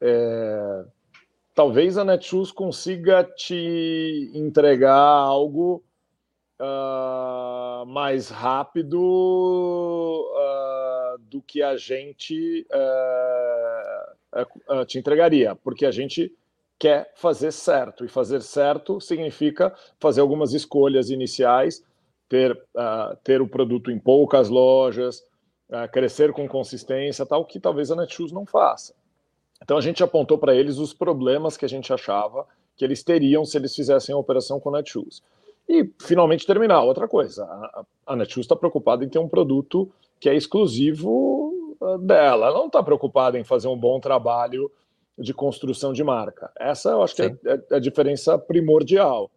é, 0.00 0.84
talvez 1.54 1.98
a 1.98 2.04
Netshoes 2.04 2.52
consiga 2.52 3.24
te 3.24 4.30
entregar 4.32 4.96
algo 4.96 5.82
uh, 6.60 7.84
mais 7.86 8.28
rápido 8.28 8.98
do 11.28 11.42
que 11.42 11.62
a 11.62 11.76
gente 11.76 12.66
te 14.86 14.98
entregaria, 14.98 15.54
porque 15.56 15.86
a 15.86 15.90
gente 15.90 16.32
quer 16.78 17.12
fazer 17.16 17.52
certo. 17.52 18.04
E 18.04 18.08
fazer 18.08 18.42
certo 18.42 19.00
significa 19.00 19.74
fazer 19.98 20.20
algumas 20.20 20.52
escolhas 20.52 21.10
iniciais, 21.10 21.84
ter, 22.28 22.52
uh, 22.52 23.16
ter 23.22 23.40
o 23.40 23.48
produto 23.48 23.90
em 23.90 23.98
poucas 23.98 24.48
lojas, 24.48 25.20
uh, 25.70 25.90
crescer 25.92 26.32
com 26.32 26.48
consistência, 26.48 27.26
tal, 27.26 27.44
que 27.44 27.60
talvez 27.60 27.90
a 27.90 27.96
Netshoes 27.96 28.32
não 28.32 28.46
faça. 28.46 28.94
Então 29.62 29.76
a 29.76 29.80
gente 29.80 30.02
apontou 30.02 30.38
para 30.38 30.54
eles 30.54 30.78
os 30.78 30.92
problemas 30.92 31.56
que 31.56 31.64
a 31.64 31.68
gente 31.68 31.92
achava 31.92 32.46
que 32.76 32.84
eles 32.84 33.02
teriam 33.02 33.44
se 33.44 33.56
eles 33.56 33.74
fizessem 33.74 34.14
a 34.14 34.18
operação 34.18 34.58
com 34.58 34.70
a 34.70 34.78
Netshoes. 34.78 35.22
E 35.68 35.88
finalmente 36.00 36.46
terminar. 36.46 36.82
Outra 36.82 37.06
coisa, 37.06 37.44
a, 37.44 37.84
a 38.06 38.16
Netshoes 38.16 38.44
está 38.44 38.56
preocupada 38.56 39.04
em 39.04 39.08
ter 39.08 39.18
um 39.18 39.28
produto 39.28 39.90
que 40.18 40.28
é 40.28 40.34
exclusivo 40.34 41.76
ah, 41.80 41.96
dela. 41.98 42.46
Ela 42.46 42.58
não 42.58 42.66
está 42.66 42.82
preocupada 42.82 43.38
em 43.38 43.44
fazer 43.44 43.68
um 43.68 43.76
bom 43.76 44.00
trabalho 44.00 44.70
de 45.18 45.34
construção 45.34 45.92
de 45.92 46.02
marca. 46.02 46.50
Essa 46.58 46.90
eu 46.90 47.02
acho 47.02 47.16
Sim. 47.16 47.36
que 47.36 47.48
é, 47.48 47.54
é, 47.70 47.76
a 47.76 47.78
diferença 47.78 48.38
primordial. 48.38 49.30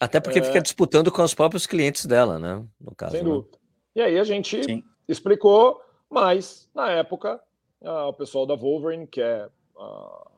Até 0.00 0.20
porque 0.20 0.38
é... 0.38 0.42
fica 0.42 0.60
disputando 0.60 1.10
com 1.10 1.22
os 1.22 1.34
próprios 1.34 1.66
clientes 1.66 2.06
dela, 2.06 2.38
né? 2.38 2.64
No 2.80 2.94
caso. 2.94 3.12
Sem 3.12 3.22
né? 3.22 3.30
dúvida. 3.30 3.58
E 3.94 4.00
aí 4.00 4.18
a 4.18 4.24
gente 4.24 4.62
Sim. 4.64 4.82
explicou, 5.08 5.80
mas 6.08 6.68
na 6.74 6.90
época 6.90 7.40
o 7.80 8.12
pessoal 8.12 8.46
da 8.46 8.54
Wolverine, 8.54 9.06
que 9.06 9.20
é 9.20 9.48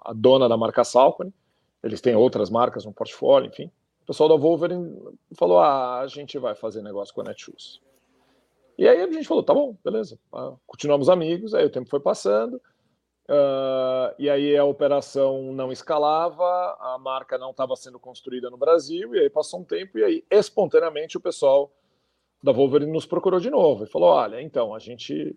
a 0.05 0.13
dona 0.15 0.49
da 0.49 0.57
marca 0.57 0.85
Salcone, 0.85 1.35
eles 1.83 2.01
têm 2.01 2.15
outras 2.15 2.49
marcas 2.49 2.85
no 2.85 2.93
portfólio, 2.93 3.49
enfim. 3.49 3.71
O 4.03 4.07
pessoal 4.07 4.29
da 4.29 4.37
Wolverine 4.37 4.97
falou: 5.37 5.59
ah, 5.59 6.01
a 6.01 6.07
gente 6.07 6.39
vai 6.39 6.55
fazer 6.55 6.83
negócio 6.83 7.15
com 7.15 7.21
a 7.21 7.25
Netshoes. 7.25 7.81
E 8.79 8.87
aí 8.87 9.01
a 9.01 9.11
gente 9.11 9.27
falou: 9.27 9.43
tá 9.43 9.53
bom, 9.53 9.77
beleza. 9.85 10.19
Ah, 10.33 10.53
continuamos 10.67 11.09
amigos, 11.09 11.55
aí 11.55 11.65
o 11.65 11.71
tempo 11.71 11.89
foi 11.91 12.01
passando. 12.01 12.61
Uh, 13.29 14.13
e 14.19 14.29
aí 14.29 14.57
a 14.57 14.65
operação 14.65 15.53
não 15.53 15.71
escalava, 15.71 16.77
a 16.81 16.99
marca 16.99 17.39
não 17.39 17.51
estava 17.51 17.77
sendo 17.77 17.99
construída 17.99 18.51
no 18.51 18.57
Brasil, 18.57 19.15
e 19.15 19.21
aí 19.21 19.31
passou 19.31 19.61
um 19.61 19.65
tempo, 19.65 19.99
e 19.99 20.05
aí 20.05 20.25
espontaneamente 20.31 21.17
o 21.17 21.21
pessoal 21.21 21.73
da 22.43 22.53
Wolverine 22.53 22.91
nos 22.91 23.07
procurou 23.07 23.39
de 23.39 23.49
novo 23.49 23.85
e 23.85 23.87
falou: 23.87 24.11
olha, 24.11 24.43
então, 24.43 24.75
a 24.75 24.79
gente. 24.79 25.37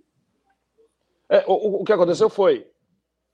É, 1.29 1.43
o, 1.47 1.81
o, 1.81 1.83
que 1.83 1.93
aconteceu 1.93 2.29
foi. 2.29 2.67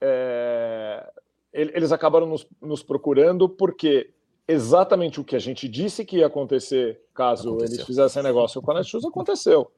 É, 0.00 1.10
eles 1.52 1.92
acabaram 1.92 2.26
nos, 2.26 2.46
nos, 2.60 2.82
procurando 2.82 3.48
porque 3.48 4.12
exatamente 4.48 5.20
o 5.20 5.24
que 5.24 5.36
a 5.36 5.38
gente 5.38 5.68
disse 5.68 6.04
que 6.04 6.18
ia 6.18 6.26
acontecer 6.26 7.00
caso 7.14 7.50
aconteceu. 7.50 7.74
eles 7.74 7.86
fizessem 7.86 8.22
negócio 8.22 8.60
com 8.60 8.70
a 8.70 8.74
Netshoes 8.74 9.04
aconteceu. 9.04 9.70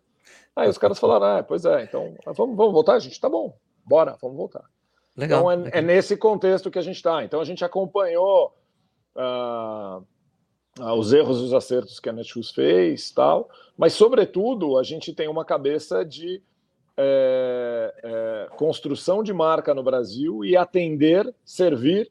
Aí 0.57 0.69
os 0.69 0.79
caras 0.79 0.99
falaram: 0.99 1.39
ah, 1.39 1.43
pois 1.43 1.65
é, 1.65 1.85
então 1.85 2.17
vamos, 2.27 2.57
vamos 2.57 2.73
voltar, 2.73 2.95
a 2.95 2.99
gente 2.99 3.21
tá 3.21 3.29
bom, 3.29 3.57
bora, 3.85 4.17
vamos 4.21 4.37
voltar. 4.37 4.65
Legal, 5.17 5.41
então 5.41 5.51
é, 5.51 5.57
legal. 5.57 5.79
é, 5.79 5.83
nesse 5.83 6.17
contexto 6.17 6.71
que 6.71 6.79
a 6.79 6.83
gente 6.83 6.97
está. 6.97 7.25
Então 7.25 7.41
a 7.41 7.45
gente 7.45 7.65
acompanhou 7.65 8.55
uh, 9.15 10.05
os 10.97 11.13
erros 11.13 11.41
e 11.41 11.45
os 11.45 11.53
acertos 11.53 12.01
que 12.01 12.09
a 12.09 12.13
Netshoes 12.13 12.51
fez, 12.51 13.11
tal. 13.11 13.49
Mas 13.77 13.93
sobretudo 13.93 14.79
a 14.79 14.83
gente 14.83 15.13
tem 15.13 15.29
uma 15.29 15.45
cabeça 15.45 16.05
de 16.05 16.43
é, 16.97 17.95
é, 18.03 18.49
construção 18.57 19.23
de 19.23 19.33
marca 19.33 19.75
no 19.75 19.83
Brasil 19.83 20.45
e 20.45 20.57
atender, 20.57 21.33
servir 21.45 22.11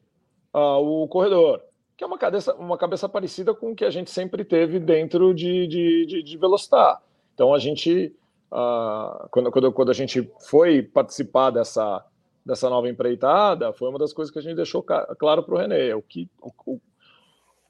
uh, 0.53 0.79
o 0.79 1.07
corredor, 1.07 1.61
que 1.95 2.03
é 2.03 2.07
uma 2.07 2.17
cabeça, 2.17 2.53
uma 2.55 2.77
cabeça 2.77 3.07
parecida 3.07 3.53
com 3.53 3.71
o 3.71 3.75
que 3.75 3.85
a 3.85 3.89
gente 3.89 4.11
sempre 4.11 4.43
teve 4.43 4.79
dentro 4.79 5.33
de, 5.33 5.67
de, 5.67 6.05
de, 6.05 6.23
de 6.23 6.37
Velocitar. 6.37 7.01
Então 7.33 7.53
a 7.53 7.59
gente 7.59 8.13
Uh, 8.53 9.27
quando, 9.31 9.51
quando, 9.51 9.73
quando, 9.73 9.89
a 9.89 9.95
gente 9.95 10.31
foi 10.47 10.83
participar 10.83 11.49
dessa, 11.49 12.05
dessa 12.45 12.69
nova 12.69 12.87
empreitada, 12.87 13.73
foi 13.73 13.89
uma 13.89 13.97
das 13.97 14.13
coisas 14.13 14.31
que 14.31 14.37
a 14.37 14.43
gente 14.43 14.55
deixou 14.55 14.83
claro 14.83 15.41
para 15.41 15.55
o 15.55 15.57
René. 15.57 15.95
O 15.95 16.03
que, 16.03 16.29
o, 16.39 16.79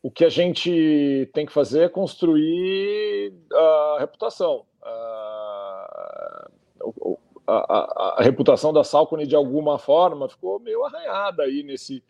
o 0.01 0.11
que 0.11 0.25
a 0.25 0.29
gente 0.29 1.29
tem 1.33 1.45
que 1.45 1.53
fazer 1.53 1.83
é 1.83 1.89
construir 1.89 3.33
a 3.53 3.97
reputação. 4.01 4.65
Uh, 4.81 7.15
a, 7.47 7.53
a, 7.53 8.15
a, 8.17 8.21
reputação 8.21 8.73
da 8.73 8.83
Salcone, 8.83 9.25
de 9.25 9.37
alguma 9.37 9.79
forma, 9.79 10.27
ficou 10.27 10.59
meio 10.59 10.83
arranhada 10.83 11.43
aí 11.43 11.63
nesse, 11.63 12.03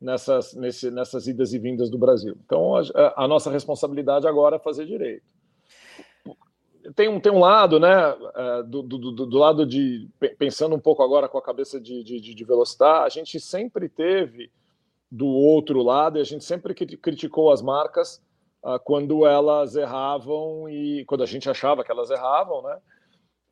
nessas, 0.00 0.54
nesse, 0.54 0.88
nessas 0.88 1.26
idas 1.26 1.52
e 1.52 1.58
vindas 1.58 1.90
do 1.90 1.98
Brasil. 1.98 2.36
Então, 2.46 2.76
a, 2.76 3.24
a 3.24 3.26
nossa 3.26 3.50
responsabilidade 3.50 4.28
agora 4.28 4.54
é 4.54 4.60
fazer 4.60 4.86
direito 4.86 5.34
tem 6.94 7.08
um, 7.08 7.18
tem 7.18 7.32
um 7.32 7.38
lado, 7.38 7.80
né, 7.80 7.92
é, 8.34 8.62
do, 8.62 8.82
do, 8.82 9.26
do, 9.26 9.38
lado 9.38 9.64
de, 9.64 10.08
pensando 10.38 10.74
um 10.74 10.80
pouco 10.80 11.02
agora 11.02 11.28
com 11.28 11.38
a 11.38 11.42
cabeça 11.42 11.80
de, 11.80 12.02
de, 12.02 12.20
de 12.20 12.46
a 12.80 13.08
gente 13.08 13.40
sempre 13.40 13.88
teve 13.88 14.50
do 15.10 15.26
outro 15.26 15.82
lado 15.82 16.18
e 16.18 16.20
a 16.20 16.24
gente 16.24 16.44
sempre 16.44 16.74
criticou 16.74 17.52
as 17.52 17.62
marcas 17.62 18.22
uh, 18.62 18.78
quando 18.82 19.26
elas 19.26 19.76
erravam 19.76 20.68
e 20.68 21.04
quando 21.06 21.22
a 21.22 21.26
gente 21.26 21.48
achava 21.48 21.84
que 21.84 21.90
elas 21.90 22.10
erravam, 22.10 22.62
né, 22.62 22.78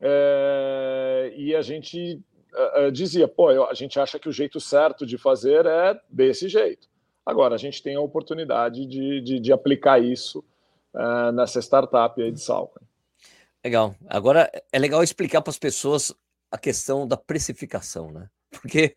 é, 0.01 1.33
e 1.35 1.55
a 1.55 1.61
gente 1.61 2.21
uh, 2.53 2.91
dizia, 2.91 3.27
pô, 3.27 3.49
a 3.65 3.73
gente 3.73 3.99
acha 3.99 4.19
que 4.19 4.29
o 4.29 4.33
jeito 4.33 4.59
certo 4.59 5.05
de 5.05 5.17
fazer 5.17 5.65
é 5.65 5.99
desse 6.09 6.49
jeito. 6.49 6.87
Agora, 7.25 7.55
a 7.55 7.57
gente 7.57 7.81
tem 7.81 7.95
a 7.95 8.01
oportunidade 8.01 8.85
de, 8.85 9.21
de, 9.21 9.39
de 9.39 9.53
aplicar 9.53 9.97
isso 10.03 10.43
uh, 10.93 11.31
nessa 11.31 11.61
startup 11.61 12.21
aí 12.21 12.31
de 12.31 12.41
Salcone. 12.41 12.85
Legal. 13.63 13.95
Agora 14.07 14.51
é 14.71 14.79
legal 14.79 15.03
explicar 15.03 15.41
para 15.41 15.51
as 15.51 15.57
pessoas 15.57 16.13
a 16.51 16.57
questão 16.57 17.07
da 17.07 17.17
precificação, 17.17 18.11
né? 18.11 18.29
Porque 18.51 18.95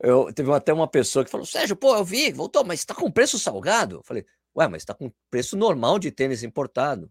eu 0.00 0.32
teve 0.32 0.52
até 0.52 0.72
uma 0.72 0.88
pessoa 0.88 1.24
que 1.24 1.30
falou: 1.30 1.46
Sérgio, 1.46 1.76
pô, 1.76 1.94
eu 1.96 2.04
vi, 2.04 2.32
voltou, 2.32 2.64
mas 2.64 2.80
está 2.80 2.94
com 2.94 3.10
preço 3.10 3.38
salgado? 3.38 3.96
Eu 3.96 4.02
falei: 4.02 4.26
Ué, 4.56 4.68
mas 4.68 4.82
está 4.82 4.94
com 4.94 5.12
preço 5.30 5.56
normal 5.56 5.98
de 5.98 6.10
tênis 6.10 6.42
importado 6.42 7.10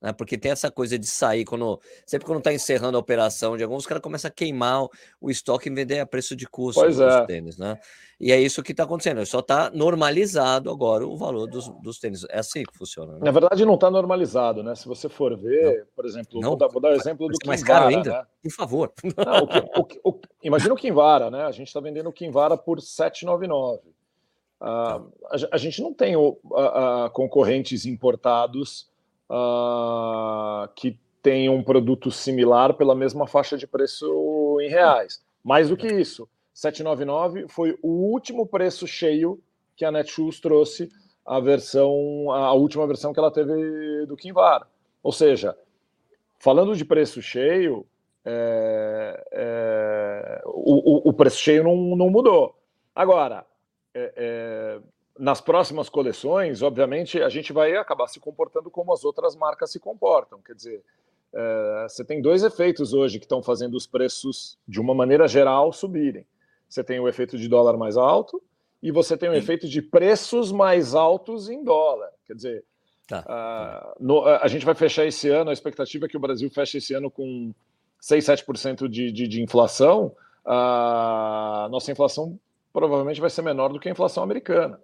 né? 0.00 0.12
Porque 0.12 0.36
tem 0.36 0.52
essa 0.52 0.70
coisa 0.70 0.98
de 0.98 1.06
sair 1.06 1.44
quando 1.44 1.80
sempre 2.04 2.26
quando 2.26 2.38
está 2.38 2.52
encerrando 2.52 2.96
a 2.96 3.00
operação 3.00 3.56
de 3.56 3.62
alguns 3.62 3.78
os 3.78 3.86
caras 3.86 4.02
começam 4.02 4.28
a 4.28 4.32
queimar 4.32 4.86
o 5.20 5.30
estoque 5.30 5.68
e 5.68 5.74
vender 5.74 6.00
a 6.00 6.06
preço 6.06 6.34
de 6.36 6.46
custo 6.46 6.80
pois 6.80 6.96
dos 6.96 7.14
é. 7.14 7.26
tênis, 7.26 7.56
né? 7.56 7.78
E 8.18 8.32
é 8.32 8.40
isso 8.40 8.62
que 8.62 8.72
está 8.72 8.84
acontecendo. 8.84 9.24
Só 9.26 9.40
está 9.40 9.70
normalizado 9.70 10.70
agora 10.70 11.06
o 11.06 11.16
valor 11.16 11.46
dos, 11.46 11.68
dos 11.82 11.98
tênis. 11.98 12.24
É 12.30 12.38
assim 12.38 12.62
que 12.62 12.76
funciona. 12.76 13.14
Né? 13.14 13.18
Na 13.22 13.30
verdade, 13.30 13.64
não 13.64 13.74
está 13.74 13.90
normalizado, 13.90 14.62
né? 14.62 14.74
Se 14.74 14.88
você 14.88 15.08
for 15.08 15.36
ver, 15.36 15.80
não. 15.80 15.86
por 15.94 16.06
exemplo, 16.06 16.40
não. 16.40 16.50
Vou, 16.50 16.56
dar, 16.56 16.68
vou 16.68 16.80
dar 16.80 16.92
o 16.92 16.94
exemplo 16.94 17.28
do 17.28 17.38
Kinvara, 17.38 17.46
mais 17.46 17.62
caro 17.62 17.86
ainda, 17.88 18.10
né? 18.10 18.26
por 18.42 18.52
favor. 18.52 18.92
Não, 19.04 19.44
o, 19.44 20.08
o, 20.08 20.10
o, 20.10 20.20
imagina 20.42 20.72
o 20.72 20.76
Kinvara, 20.76 21.30
né? 21.30 21.44
A 21.44 21.52
gente 21.52 21.68
está 21.68 21.80
vendendo 21.80 22.08
o 22.08 22.12
Kinvara 22.12 22.56
por 22.56 22.80
799. 22.80 23.80
Uh, 24.58 24.64
a, 24.64 25.10
a, 25.52 25.56
gente 25.58 25.82
não 25.82 25.92
tem 25.92 26.16
uh, 26.16 26.28
uh, 26.30 27.10
concorrentes 27.12 27.84
importados 27.84 28.88
uh, 29.30 30.68
que 30.74 30.98
tem 31.22 31.48
um 31.48 31.62
produto 31.62 32.10
similar 32.10 32.74
pela 32.74 32.94
mesma 32.94 33.26
faixa 33.26 33.56
de 33.56 33.66
preço 33.66 34.58
em 34.60 34.68
reais. 34.68 35.24
Mais 35.42 35.68
do 35.68 35.76
que 35.76 35.86
isso, 35.86 36.28
799 36.54 37.48
foi 37.48 37.78
o 37.82 37.88
último 37.88 38.46
preço 38.46 38.86
cheio 38.86 39.40
que 39.76 39.84
a 39.84 39.90
Netshoes 39.90 40.40
trouxe 40.40 40.88
a 41.24 41.40
versão, 41.40 42.30
a 42.30 42.52
última 42.52 42.86
versão 42.86 43.12
que 43.12 43.18
ela 43.18 43.30
teve 43.30 44.06
do 44.06 44.16
Kinvara. 44.16 44.66
Ou 45.02 45.12
seja, 45.12 45.56
falando 46.38 46.76
de 46.76 46.84
preço 46.84 47.20
cheio, 47.20 47.84
é, 48.24 49.24
é, 49.32 50.42
o, 50.46 51.08
o, 51.08 51.12
preço 51.12 51.38
cheio 51.38 51.62
não, 51.64 51.96
não 51.96 52.10
mudou. 52.10 52.56
Agora, 52.94 53.44
é, 53.94 54.12
é 54.16 54.80
nas 55.18 55.40
próximas 55.40 55.88
coleções, 55.88 56.62
obviamente, 56.62 57.20
a 57.22 57.28
gente 57.28 57.52
vai 57.52 57.74
acabar 57.76 58.06
se 58.08 58.20
comportando 58.20 58.70
como 58.70 58.92
as 58.92 59.04
outras 59.04 59.34
marcas 59.34 59.70
se 59.70 59.80
comportam. 59.80 60.40
Quer 60.42 60.54
dizer, 60.54 60.84
é, 61.32 61.86
você 61.88 62.04
tem 62.04 62.20
dois 62.22 62.42
efeitos 62.42 62.92
hoje 62.92 63.18
que 63.18 63.24
estão 63.24 63.42
fazendo 63.42 63.76
os 63.76 63.86
preços, 63.86 64.58
de 64.66 64.80
uma 64.80 64.94
maneira 64.94 65.26
geral, 65.28 65.72
subirem. 65.72 66.26
Você 66.68 66.82
tem 66.82 66.98
o 66.98 67.08
efeito 67.08 67.38
de 67.38 67.48
dólar 67.48 67.76
mais 67.76 67.96
alto 67.96 68.42
e 68.82 68.90
você 68.90 69.16
tem 69.16 69.28
o 69.28 69.32
Sim. 69.32 69.38
efeito 69.38 69.68
de 69.68 69.80
preços 69.82 70.52
mais 70.52 70.94
altos 70.94 71.48
em 71.48 71.62
dólar. 71.62 72.10
Quer 72.26 72.34
dizer, 72.34 72.64
tá. 73.06 73.24
a, 73.26 73.94
no, 74.00 74.24
a 74.24 74.48
gente 74.48 74.64
vai 74.64 74.74
fechar 74.74 75.04
esse 75.04 75.28
ano, 75.28 75.50
a 75.50 75.52
expectativa 75.52 76.06
é 76.06 76.08
que 76.08 76.16
o 76.16 76.20
Brasil 76.20 76.50
feche 76.50 76.78
esse 76.78 76.94
ano 76.94 77.10
com 77.10 77.54
6, 78.00 78.24
7% 78.24 78.88
de, 78.88 79.12
de, 79.12 79.28
de 79.28 79.42
inflação. 79.42 80.14
A 80.44 81.68
nossa 81.70 81.90
inflação 81.90 82.38
provavelmente 82.72 83.20
vai 83.20 83.30
ser 83.30 83.42
menor 83.42 83.72
do 83.72 83.80
que 83.80 83.88
a 83.88 83.92
inflação 83.92 84.22
americana. 84.22 84.80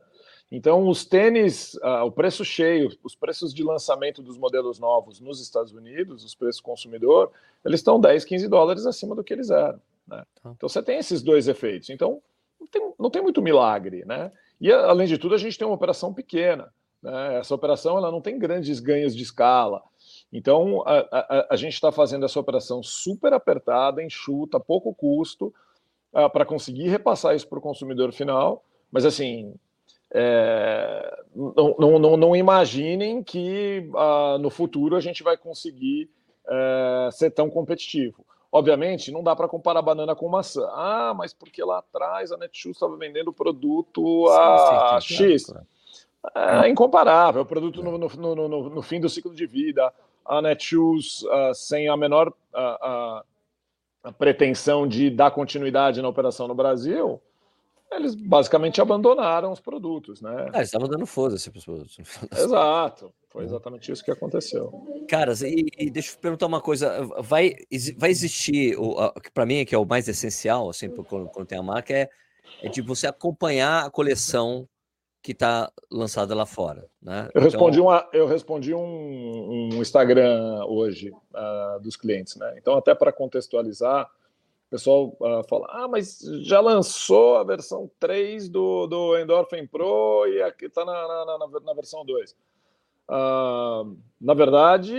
Então, 0.54 0.86
os 0.86 1.06
tênis, 1.06 1.72
uh, 1.76 2.04
o 2.04 2.12
preço 2.12 2.44
cheio, 2.44 2.94
os 3.02 3.14
preços 3.14 3.54
de 3.54 3.64
lançamento 3.64 4.20
dos 4.20 4.36
modelos 4.36 4.78
novos 4.78 5.18
nos 5.18 5.40
Estados 5.40 5.72
Unidos, 5.72 6.22
os 6.22 6.34
preços 6.34 6.60
consumidor, 6.60 7.32
eles 7.64 7.80
estão 7.80 7.98
10, 7.98 8.22
15 8.26 8.48
dólares 8.48 8.84
acima 8.84 9.14
do 9.14 9.24
que 9.24 9.32
eles 9.32 9.48
eram. 9.48 9.80
Né? 10.06 10.22
Tá. 10.42 10.52
Então, 10.54 10.68
você 10.68 10.82
tem 10.82 10.98
esses 10.98 11.22
dois 11.22 11.48
efeitos. 11.48 11.88
Então, 11.88 12.20
não 12.60 12.66
tem, 12.66 12.92
não 12.98 13.10
tem 13.10 13.22
muito 13.22 13.40
milagre. 13.40 14.04
Né? 14.04 14.30
E, 14.60 14.70
além 14.70 15.06
de 15.06 15.16
tudo, 15.16 15.34
a 15.34 15.38
gente 15.38 15.56
tem 15.56 15.66
uma 15.66 15.74
operação 15.74 16.12
pequena. 16.12 16.70
Né? 17.02 17.38
Essa 17.38 17.54
operação 17.54 17.96
ela 17.96 18.10
não 18.10 18.20
tem 18.20 18.38
grandes 18.38 18.78
ganhos 18.78 19.16
de 19.16 19.22
escala. 19.22 19.82
Então, 20.30 20.82
a, 20.86 20.98
a, 21.10 21.46
a 21.52 21.56
gente 21.56 21.72
está 21.72 21.90
fazendo 21.90 22.26
essa 22.26 22.38
operação 22.38 22.82
super 22.82 23.32
apertada, 23.32 24.02
enxuta, 24.02 24.60
pouco 24.60 24.94
custo, 24.94 25.46
uh, 26.12 26.28
para 26.28 26.44
conseguir 26.44 26.88
repassar 26.88 27.34
isso 27.34 27.48
para 27.48 27.58
o 27.58 27.62
consumidor 27.62 28.12
final. 28.12 28.62
Mas, 28.90 29.06
assim, 29.06 29.54
é, 30.14 31.24
não, 31.34 31.74
não, 31.78 31.98
não, 31.98 32.16
não, 32.16 32.36
imaginem 32.36 33.22
que 33.22 33.88
uh, 33.94 34.38
no 34.38 34.50
futuro 34.50 34.94
a 34.94 35.00
gente 35.00 35.22
vai 35.22 35.36
conseguir 35.36 36.10
uh, 36.44 37.10
ser 37.10 37.30
tão 37.30 37.48
competitivo. 37.48 38.24
Obviamente, 38.50 39.10
não 39.10 39.22
dá 39.22 39.34
para 39.34 39.48
comparar 39.48 39.80
banana 39.80 40.14
com 40.14 40.28
maçã. 40.28 40.68
Ah, 40.74 41.14
mas 41.16 41.32
porque 41.32 41.64
lá 41.64 41.78
atrás 41.78 42.30
a 42.30 42.36
Netshoes 42.36 42.76
estava 42.76 42.94
vendendo 42.98 43.32
produto 43.32 44.28
a 44.28 45.00
sim, 45.00 45.08
sim, 45.08 45.14
X. 45.14 45.46
Claro, 45.46 45.66
claro. 46.34 46.64
É 46.64 46.68
incomparável. 46.68 47.42
O 47.42 47.46
produto 47.46 47.82
no, 47.82 47.96
no, 47.96 48.08
no, 48.08 48.68
no, 48.68 48.82
fim 48.82 49.00
do 49.00 49.08
ciclo 49.08 49.34
de 49.34 49.46
vida. 49.46 49.90
A 50.24 50.42
Netshoes, 50.42 51.22
uh, 51.22 51.54
sem 51.54 51.88
a 51.88 51.96
menor 51.96 52.28
uh, 52.28 54.10
uh, 54.10 54.12
pretensão 54.12 54.86
de 54.86 55.08
dar 55.08 55.30
continuidade 55.30 56.02
na 56.02 56.08
operação 56.08 56.46
no 56.46 56.54
Brasil, 56.54 57.20
eles 57.96 58.14
basicamente 58.14 58.80
abandonaram 58.80 59.52
os 59.52 59.60
produtos, 59.60 60.20
né? 60.20 60.48
Ah, 60.52 60.58
eles 60.58 60.68
estavam 60.68 60.88
dando 60.88 61.06
foda-se 61.06 61.50
para 61.50 61.58
os 61.58 61.64
produtos. 61.64 61.98
Exato, 62.36 63.12
foi 63.28 63.44
exatamente 63.44 63.90
isso 63.90 64.04
que 64.04 64.10
aconteceu. 64.10 64.72
Caras, 65.08 65.42
e, 65.42 65.66
e 65.78 65.90
deixa 65.90 66.12
eu 66.12 66.18
perguntar 66.18 66.46
uma 66.46 66.60
coisa: 66.60 67.02
vai, 67.20 67.54
vai 67.96 68.10
existir, 68.10 68.76
para 69.32 69.46
mim, 69.46 69.64
que 69.64 69.74
é 69.74 69.78
o 69.78 69.86
mais 69.86 70.08
essencial, 70.08 70.68
assim, 70.68 70.88
quando, 70.88 71.28
quando 71.28 71.46
tem 71.46 71.58
a 71.58 71.62
marca, 71.62 71.94
é, 71.94 72.08
é 72.62 72.68
de 72.68 72.80
você 72.80 73.06
acompanhar 73.06 73.86
a 73.86 73.90
coleção 73.90 74.68
que 75.22 75.32
está 75.32 75.70
lançada 75.90 76.34
lá 76.34 76.44
fora, 76.44 76.88
né? 77.00 77.28
Eu 77.32 77.40
respondi, 77.40 77.78
então... 77.78 77.88
uma, 77.88 78.08
eu 78.12 78.26
respondi 78.26 78.74
um, 78.74 79.70
um 79.72 79.80
Instagram 79.80 80.64
hoje 80.66 81.10
uh, 81.10 81.80
dos 81.80 81.96
clientes, 81.96 82.34
né? 82.36 82.54
Então, 82.58 82.76
até 82.76 82.92
para 82.92 83.12
contextualizar 83.12 84.10
pessoal 84.72 85.14
uh, 85.20 85.46
fala, 85.46 85.66
ah, 85.68 85.86
mas 85.86 86.18
já 86.44 86.58
lançou 86.58 87.36
a 87.36 87.44
versão 87.44 87.90
3 88.00 88.48
do, 88.48 88.86
do 88.86 89.18
Endorphin 89.18 89.66
Pro 89.66 90.26
e 90.26 90.42
aqui 90.42 90.64
está 90.64 90.82
na, 90.82 90.92
na, 91.26 91.38
na, 91.38 91.60
na, 91.60 91.74
versão 91.74 92.02
2. 92.06 92.30
Uh, 92.30 92.36
ah, 93.10 93.84
na 94.18 94.32
verdade, 94.32 94.94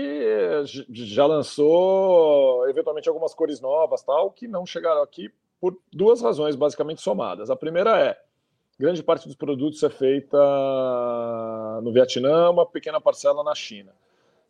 já 0.91 1.25
lançou 1.25 2.69
eventualmente 2.69 3.09
algumas 3.09 3.33
cores 3.33 3.59
novas, 3.59 4.03
tal, 4.03 4.29
que 4.29 4.47
não 4.47 4.63
chegaram 4.63 5.01
aqui 5.01 5.33
por 5.59 5.75
duas 5.91 6.21
razões 6.21 6.55
basicamente 6.55 7.01
somadas. 7.01 7.49
A 7.49 7.55
primeira 7.55 7.99
é, 7.99 8.21
grande 8.79 9.01
parte 9.01 9.25
dos 9.25 9.35
produtos 9.35 9.81
é 9.81 9.89
feita 9.89 10.37
no 11.81 11.91
Vietnã, 11.91 12.51
uma 12.51 12.65
pequena 12.65 13.01
parcela 13.01 13.43
na 13.43 13.55
China. 13.55 13.91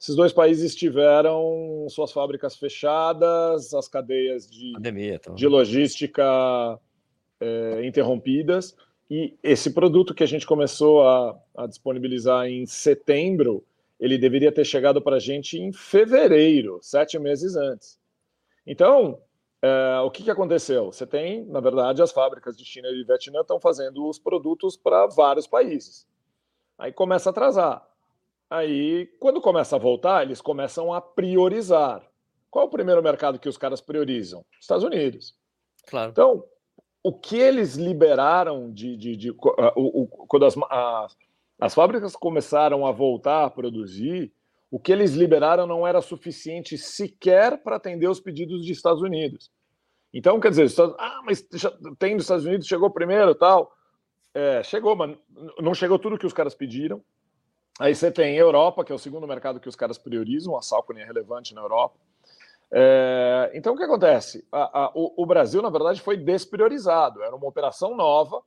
Esses 0.04 0.18
dois 0.18 0.34
países 0.34 0.76
tiveram 0.76 1.88
suas 1.88 2.12
fábricas 2.12 2.58
fechadas, 2.58 3.74
as 3.74 3.88
cadeias 3.88 4.46
de, 4.46 4.74
Pandemia, 4.74 5.16
então. 5.16 5.34
de 5.34 5.48
logística 5.48 6.78
é, 7.40 7.86
interrompidas. 7.86 8.76
E 9.10 9.38
esse 9.42 9.72
produto 9.72 10.14
que 10.14 10.22
a 10.22 10.28
gente 10.28 10.46
começou 10.46 11.08
a, 11.08 11.42
a 11.56 11.68
disponibilizar 11.68 12.48
em 12.48 12.66
setembro, 12.66 13.64
ele 13.98 14.18
deveria 14.18 14.52
ter 14.52 14.66
chegado 14.66 15.02
para 15.02 15.16
a 15.16 15.20
gente 15.20 15.58
em 15.58 15.72
fevereiro, 15.72 16.80
sete 16.82 17.18
meses 17.18 17.56
antes. 17.56 17.98
Então, 18.68 19.22
é, 19.62 20.02
o 20.02 20.12
que, 20.12 20.24
que 20.24 20.32
aconteceu? 20.32 20.92
Você 20.92 21.08
tem, 21.08 21.46
na 21.46 21.62
verdade, 21.62 22.02
as 22.02 22.12
fábricas 22.12 22.58
de 22.58 22.66
China 22.66 22.90
e 22.90 23.06
Vietnã 23.06 23.40
estão 23.40 23.58
fazendo 23.58 24.06
os 24.10 24.20
produtos 24.20 24.76
para 24.76 25.08
vários 25.08 25.48
países. 25.48 26.06
Aí 26.78 26.92
começa 26.92 27.30
a 27.30 27.32
atrasar. 27.32 27.93
Aí, 28.54 29.08
quando 29.20 29.42
começa 29.42 29.76
a 29.76 29.80
voltar, 29.80 30.22
eles 30.22 30.40
começam 30.40 30.94
a 30.94 31.02
priorizar. 31.02 32.08
Qual 32.52 32.66
é 32.66 32.68
o 32.68 32.72
primeiro 32.72 33.02
mercado 33.02 33.40
que 33.40 33.50
os 33.50 33.58
caras 33.58 33.82
priorizam? 33.82 34.46
Estados 34.62 34.84
Unidos. 34.84 35.36
Claro. 35.88 36.12
Então, 36.12 36.46
o 37.02 37.12
que 37.12 37.36
eles 37.36 37.74
liberaram 37.74 38.72
de. 38.72 38.96
de, 38.96 39.18
de, 39.18 39.32
uh, 39.32 39.38
o, 39.76 40.04
o, 40.04 40.08
quando 40.28 40.46
as, 40.46 40.56
as, 40.70 41.18
as 41.60 41.74
fábricas 41.74 42.16
começaram 42.16 42.86
a 42.86 42.92
voltar 42.92 43.44
a 43.44 43.50
produzir, 43.50 44.32
o 44.70 44.80
que 44.80 44.92
eles 44.92 45.14
liberaram 45.14 45.66
não 45.66 45.88
era 45.88 46.00
suficiente 46.00 46.78
sequer 46.78 47.58
para 47.64 47.78
atender 47.78 48.08
os 48.08 48.20
pedidos 48.20 48.64
de 48.64 48.72
Estados 48.72 49.02
Unidos. 49.02 49.50
Então, 50.14 50.40
quer 50.40 50.52
dizer, 50.52 50.66
Estados, 50.66 50.96
ah, 51.00 51.22
mas 51.26 51.44
tem 51.98 52.16
dos 52.16 52.26
Estados 52.26 52.46
Unidos, 52.46 52.68
chegou 52.68 52.92
primeiro 52.92 53.34
tal. 53.34 53.74
É, 54.32 54.62
chegou, 54.62 54.96
mas 54.96 55.18
não 55.60 55.74
chegou 55.74 55.98
tudo 55.98 56.20
que 56.20 56.28
os 56.28 56.34
caras 56.34 56.54
pediram. 56.54 57.04
Aí 57.80 57.96
você 57.96 58.12
tem 58.12 58.36
Europa, 58.36 58.84
que 58.84 58.92
é 58.92 58.96
o 58.96 59.00
segundo 59.00 59.28
mercado 59.28 59.60
que 59.60 59.70
os 59.70 59.76
caras 59.76 59.98
priorizam, 59.98 60.56
a 60.56 60.62
Salcone 60.62 61.02
é 61.02 61.06
relevante 61.06 61.56
na 61.56 61.62
Europa. 61.62 61.98
É, 62.72 63.52
então, 63.54 63.74
o 63.74 63.78
que 63.78 63.84
acontece? 63.84 64.46
A, 64.52 64.86
a, 64.86 64.92
o, 64.96 65.24
o, 65.24 65.26
Brasil, 65.26 65.62
na 65.62 65.70
verdade, 65.70 66.02
foi 66.02 66.18
despriorizado, 66.18 67.22
era 67.22 67.36
uma 67.36 67.48
operação 67.48 67.96
nova, 67.96 68.42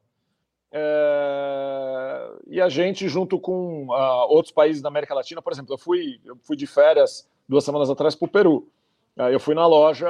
é, 0.73 2.31
e 2.47 2.61
a 2.61 2.69
gente, 2.69 3.09
junto 3.09 3.39
com 3.39 3.87
uh, 3.87 4.27
outros 4.29 4.53
países 4.53 4.83
da 4.83 4.89
América 4.89 5.15
Latina, 5.15 5.41
por 5.41 5.53
exemplo, 5.53 5.75
eu 5.75 5.79
fui, 5.79 6.21
eu 6.25 6.37
fui 6.43 6.57
de 6.57 6.67
férias 6.67 7.29
duas 7.49 7.65
semanas 7.65 7.89
atrás 7.89 8.15
para 8.15 8.27
o 8.27 8.31
Peru. 8.31 8.69
Eu 9.17 9.41
fui 9.41 9.55
na 9.55 9.67
loja 9.67 10.09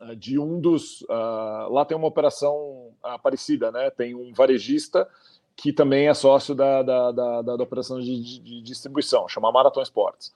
uh, 0.00 0.16
de 0.16 0.36
um 0.36 0.58
dos. 0.58 1.06
lá 1.08 1.84
tem 1.84 1.96
uma 1.96 2.08
operação 2.08 2.90
parecida, 3.22 3.70
né? 3.70 3.88
Tem 3.90 4.16
um 4.16 4.32
varejista 4.32 5.08
que 5.56 5.72
também 5.72 6.06
é 6.06 6.14
sócio 6.14 6.54
da, 6.54 6.82
da, 6.82 7.10
da, 7.10 7.42
da 7.42 7.54
operação 7.54 7.98
de, 7.98 8.40
de, 8.40 8.60
distribuição, 8.60 9.26
chama 9.26 9.50
Marathon 9.50 9.82
Sports. 9.82 10.34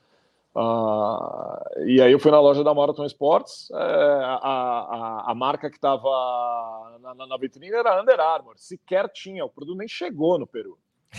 Uh, 0.52 1.85
e 1.87 2.00
aí 2.00 2.11
eu 2.11 2.18
fui 2.18 2.30
na 2.30 2.40
loja 2.40 2.64
da 2.64 2.74
Marathon 2.74 3.04
Sports, 3.04 3.70
é, 3.70 3.76
a, 3.76 4.40
a, 4.42 5.30
a, 5.30 5.35
marca 5.35 5.70
que 5.70 5.76
estava 5.76 6.98
na, 7.00 7.14
na, 7.14 7.37
vitrine 7.37 7.72
era 7.72 8.00
Under 8.02 8.18
Armour, 8.18 8.54
sequer 8.56 9.09
tinha, 9.11 9.44
o 9.44 9.48
produto 9.48 9.78
nem 9.78 9.87
chegou 9.87 10.40
no 10.40 10.48
Peru. 10.48 10.76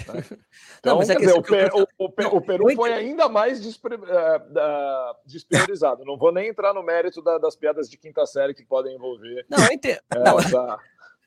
Né? 0.08 0.24
Então, 0.80 0.96
não, 0.96 1.02
é 1.04 1.06
quer 1.06 1.18
dizer, 1.18 1.34
o, 1.34 1.44
per, 1.44 1.72
o, 1.76 1.88
o, 2.00 2.38
o, 2.38 2.42
Peru 2.42 2.76
foi 2.76 2.92
ainda 2.92 3.30
mais 3.30 3.62
despre, 3.62 3.96
uh, 3.96 5.16
despriorizado. 5.26 6.04
Não 6.04 6.18
vou 6.18 6.32
nem 6.32 6.50
entrar 6.50 6.74
no 6.74 6.82
mérito 6.82 7.22
da, 7.22 7.38
das 7.38 7.56
piadas 7.56 7.88
de 7.88 7.98
quinta 7.98 8.26
série 8.26 8.54
que 8.54 8.66
podem 8.66 8.96
envolver. 8.96 9.46
Não, 9.48 9.64
eu 9.64 9.72
entendo. 9.72 10.02
Essa... 10.40 10.80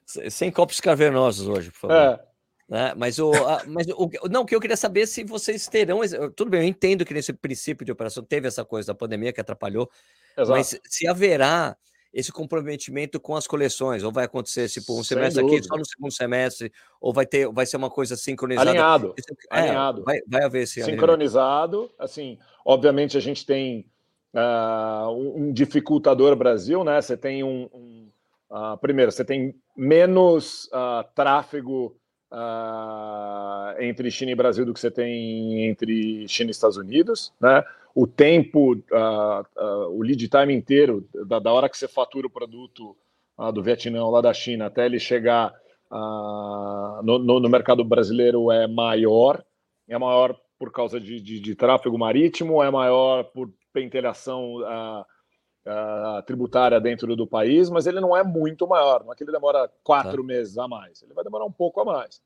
Sem 0.28 0.50
copos 0.50 0.80
cavernosos 0.80 1.46
hoje, 1.46 1.70
por 1.70 1.78
favor. 1.78 1.96
É. 1.96 2.33
Né? 2.74 2.92
Mas, 2.96 3.20
o, 3.20 3.32
a, 3.32 3.62
mas 3.68 3.87
o, 3.87 4.10
não, 4.28 4.42
o 4.42 4.44
que 4.44 4.52
eu 4.52 4.60
queria 4.60 4.76
saber 4.76 5.02
é 5.02 5.06
se 5.06 5.22
vocês 5.22 5.68
terão. 5.68 6.00
Tudo 6.34 6.50
bem, 6.50 6.62
eu 6.62 6.66
entendo 6.66 7.04
que 7.04 7.14
nesse 7.14 7.32
princípio 7.32 7.87
de 7.87 7.92
operação 7.92 8.20
teve 8.24 8.48
essa 8.48 8.64
coisa 8.64 8.88
da 8.88 8.94
pandemia 8.96 9.32
que 9.32 9.40
atrapalhou, 9.40 9.88
Exato. 10.37 10.50
mas 10.50 10.80
se 10.84 11.06
haverá 11.06 11.76
esse 12.12 12.32
comprometimento 12.32 13.20
com 13.20 13.37
as 13.37 13.46
coleções, 13.46 14.02
ou 14.02 14.10
vai 14.10 14.24
acontecer 14.24 14.68
tipo 14.68 14.92
um 14.92 15.04
Sem 15.04 15.16
semestre 15.16 15.40
dúvida. 15.40 15.58
aqui 15.58 15.68
só 15.68 15.76
no 15.76 15.87
segundo 15.87 16.12
semestre, 16.12 16.72
ou 17.00 17.12
vai 17.12 17.24
ter, 17.24 17.48
vai 17.48 17.64
ser 17.64 17.76
uma 17.76 17.88
coisa 17.88 18.16
sincronizada. 18.16 18.68
Alinhado. 18.68 19.14
É, 19.52 19.60
alinhado. 19.60 20.02
Vai, 20.02 20.18
vai 20.26 20.42
haver 20.42 20.64
esse 20.64 20.82
sincronizado. 20.82 21.76
Alinhamento. 21.76 21.94
Assim, 22.02 22.40
obviamente 22.64 23.16
a 23.16 23.20
gente 23.20 23.46
tem 23.46 23.87
uh, 24.34 25.12
um, 25.12 25.52
dificultador 25.52 26.34
Brasil, 26.34 26.82
né? 26.82 27.00
Você 27.00 27.16
tem 27.16 27.44
um, 27.44 27.68
um 27.72 28.10
uh, 28.50 28.76
primeiro, 28.78 29.12
você 29.12 29.24
tem 29.24 29.54
menos 29.76 30.64
uh, 30.72 31.04
tráfego 31.14 31.96
uh, 32.34 33.80
entre 33.80 34.10
China 34.10 34.32
e 34.32 34.34
Brasil 34.34 34.66
do 34.66 34.74
que 34.74 34.80
você 34.80 34.90
tem 34.90 35.68
entre 35.68 36.26
China 36.26 36.50
e 36.50 36.52
Estados 36.52 36.76
Unidos, 36.76 37.32
né? 37.40 37.62
O 37.94 38.08
tempo, 38.08 38.72
uh, 38.72 39.88
o 39.90 40.02
lead 40.02 40.28
time 40.28 40.52
inteiro, 40.52 41.08
da, 41.26 41.38
da, 41.38 41.52
hora 41.52 41.68
que 41.68 41.78
você 41.78 41.86
fatura 41.86 42.26
o 42.26 42.30
produto 42.30 42.96
do 43.52 43.62
Vietnã 43.62 44.08
lá 44.08 44.20
da 44.20 44.32
China 44.32 44.66
até 44.66 44.86
ele 44.86 44.98
chegar 44.98 45.52
no, 45.90 47.18
no, 47.18 47.40
no, 47.40 47.48
mercado 47.48 47.84
brasileiro 47.84 48.50
é 48.50 48.66
maior, 48.66 49.44
é 49.88 49.98
maior 49.98 50.36
por 50.58 50.72
causa 50.72 51.00
de, 51.00 51.20
de, 51.20 51.40
de 51.40 51.54
tráfego 51.54 51.98
marítimo, 51.98 52.62
é 52.62 52.70
maior 52.70 53.24
por 53.24 53.52
pentelhação 53.72 54.56
uh, 54.56 55.04
tributária 56.27 56.81
dentro 56.81 57.16
do 57.16 57.27
país, 57.27 57.70
mas 57.70 57.87
ele 57.87 58.00
não 58.00 58.16
é 58.16 58.22
muito 58.22 58.66
maior. 58.66 59.05
Não 59.05 59.12
é 59.12 59.16
que 59.16 59.24
ele 59.24 59.33
demora 59.33 59.70
quatro 59.83 60.22
tá. 60.22 60.27
meses 60.27 60.59
a 60.59 60.68
mais, 60.68 61.03
ele 61.03 61.14
vai 61.14 61.24
demorar 61.24 61.44
um 61.44 61.53
pouco 61.53 61.81
a 61.81 61.85
mais. 61.85 62.20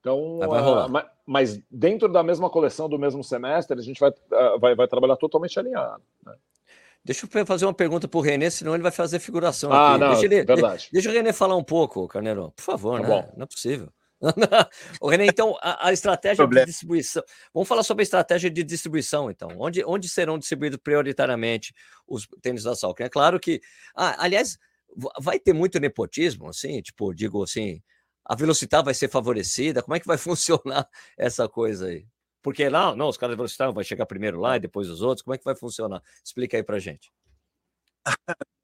Então, 0.00 0.38
uh, 0.38 1.02
mas 1.24 1.58
dentro 1.70 2.08
da 2.08 2.22
mesma 2.22 2.50
coleção 2.50 2.90
do 2.90 2.98
mesmo 2.98 3.24
semestre, 3.24 3.78
a 3.78 3.82
gente 3.82 3.98
vai, 3.98 4.10
uh, 4.10 4.58
vai, 4.60 4.74
vai 4.74 4.86
trabalhar 4.86 5.16
totalmente 5.16 5.58
alinhado. 5.58 6.02
Né? 6.24 6.34
Deixa 7.02 7.26
eu 7.26 7.46
fazer 7.46 7.64
uma 7.64 7.72
pergunta 7.72 8.06
para 8.06 8.18
o 8.18 8.20
Renê, 8.20 8.50
senão 8.50 8.74
ele 8.74 8.82
vai 8.82 8.92
fazer 8.92 9.18
figuração. 9.18 9.72
Ah, 9.72 9.92
aqui. 9.92 10.00
não, 10.00 10.08
deixa 10.10 10.26
ele, 10.26 10.44
verdade. 10.44 10.88
Deixa 10.92 11.08
o 11.08 11.12
Renê 11.12 11.32
falar 11.32 11.56
um 11.56 11.64
pouco, 11.64 12.06
Carneiro, 12.06 12.52
por 12.54 12.62
favor, 12.62 13.00
tá 13.00 13.08
né? 13.08 13.08
Bom. 13.08 13.32
Não 13.36 13.44
é 13.44 13.46
possível. 13.46 13.88
o 15.00 15.08
René, 15.08 15.26
então, 15.26 15.56
a, 15.60 15.88
a 15.88 15.92
estratégia 15.92 16.36
Problema. 16.36 16.66
de 16.66 16.72
distribuição. 16.72 17.22
Vamos 17.52 17.68
falar 17.68 17.82
sobre 17.82 18.02
a 18.02 18.04
estratégia 18.04 18.50
de 18.50 18.62
distribuição, 18.62 19.30
então. 19.30 19.48
Onde, 19.58 19.84
onde 19.84 20.08
serão 20.08 20.38
distribuídos 20.38 20.78
prioritariamente 20.82 21.74
os 22.06 22.26
tênis 22.40 22.62
da 22.62 22.74
Salk? 22.74 23.00
É 23.02 23.08
claro 23.08 23.38
que. 23.38 23.60
Ah, 23.94 24.16
aliás, 24.24 24.58
vai 25.20 25.38
ter 25.38 25.52
muito 25.52 25.78
nepotismo, 25.78 26.48
assim, 26.48 26.80
tipo, 26.80 27.12
digo 27.12 27.42
assim, 27.42 27.82
a 28.24 28.34
velocidade 28.34 28.84
vai 28.84 28.94
ser 28.94 29.08
favorecida? 29.08 29.82
Como 29.82 29.94
é 29.94 30.00
que 30.00 30.06
vai 30.06 30.16
funcionar 30.18 30.88
essa 31.18 31.48
coisa 31.48 31.88
aí? 31.88 32.06
Porque 32.42 32.68
lá, 32.68 32.94
não, 32.94 33.08
os 33.08 33.16
caras 33.16 33.34
da 33.34 33.38
velocidade 33.38 33.74
vai 33.74 33.84
chegar 33.84 34.06
primeiro 34.06 34.38
lá 34.38 34.56
e 34.56 34.60
depois 34.60 34.88
os 34.88 35.00
outros. 35.00 35.22
Como 35.22 35.34
é 35.34 35.38
que 35.38 35.44
vai 35.44 35.56
funcionar? 35.56 36.02
Explica 36.22 36.56
aí 36.56 36.62
pra 36.62 36.78
gente. 36.78 37.10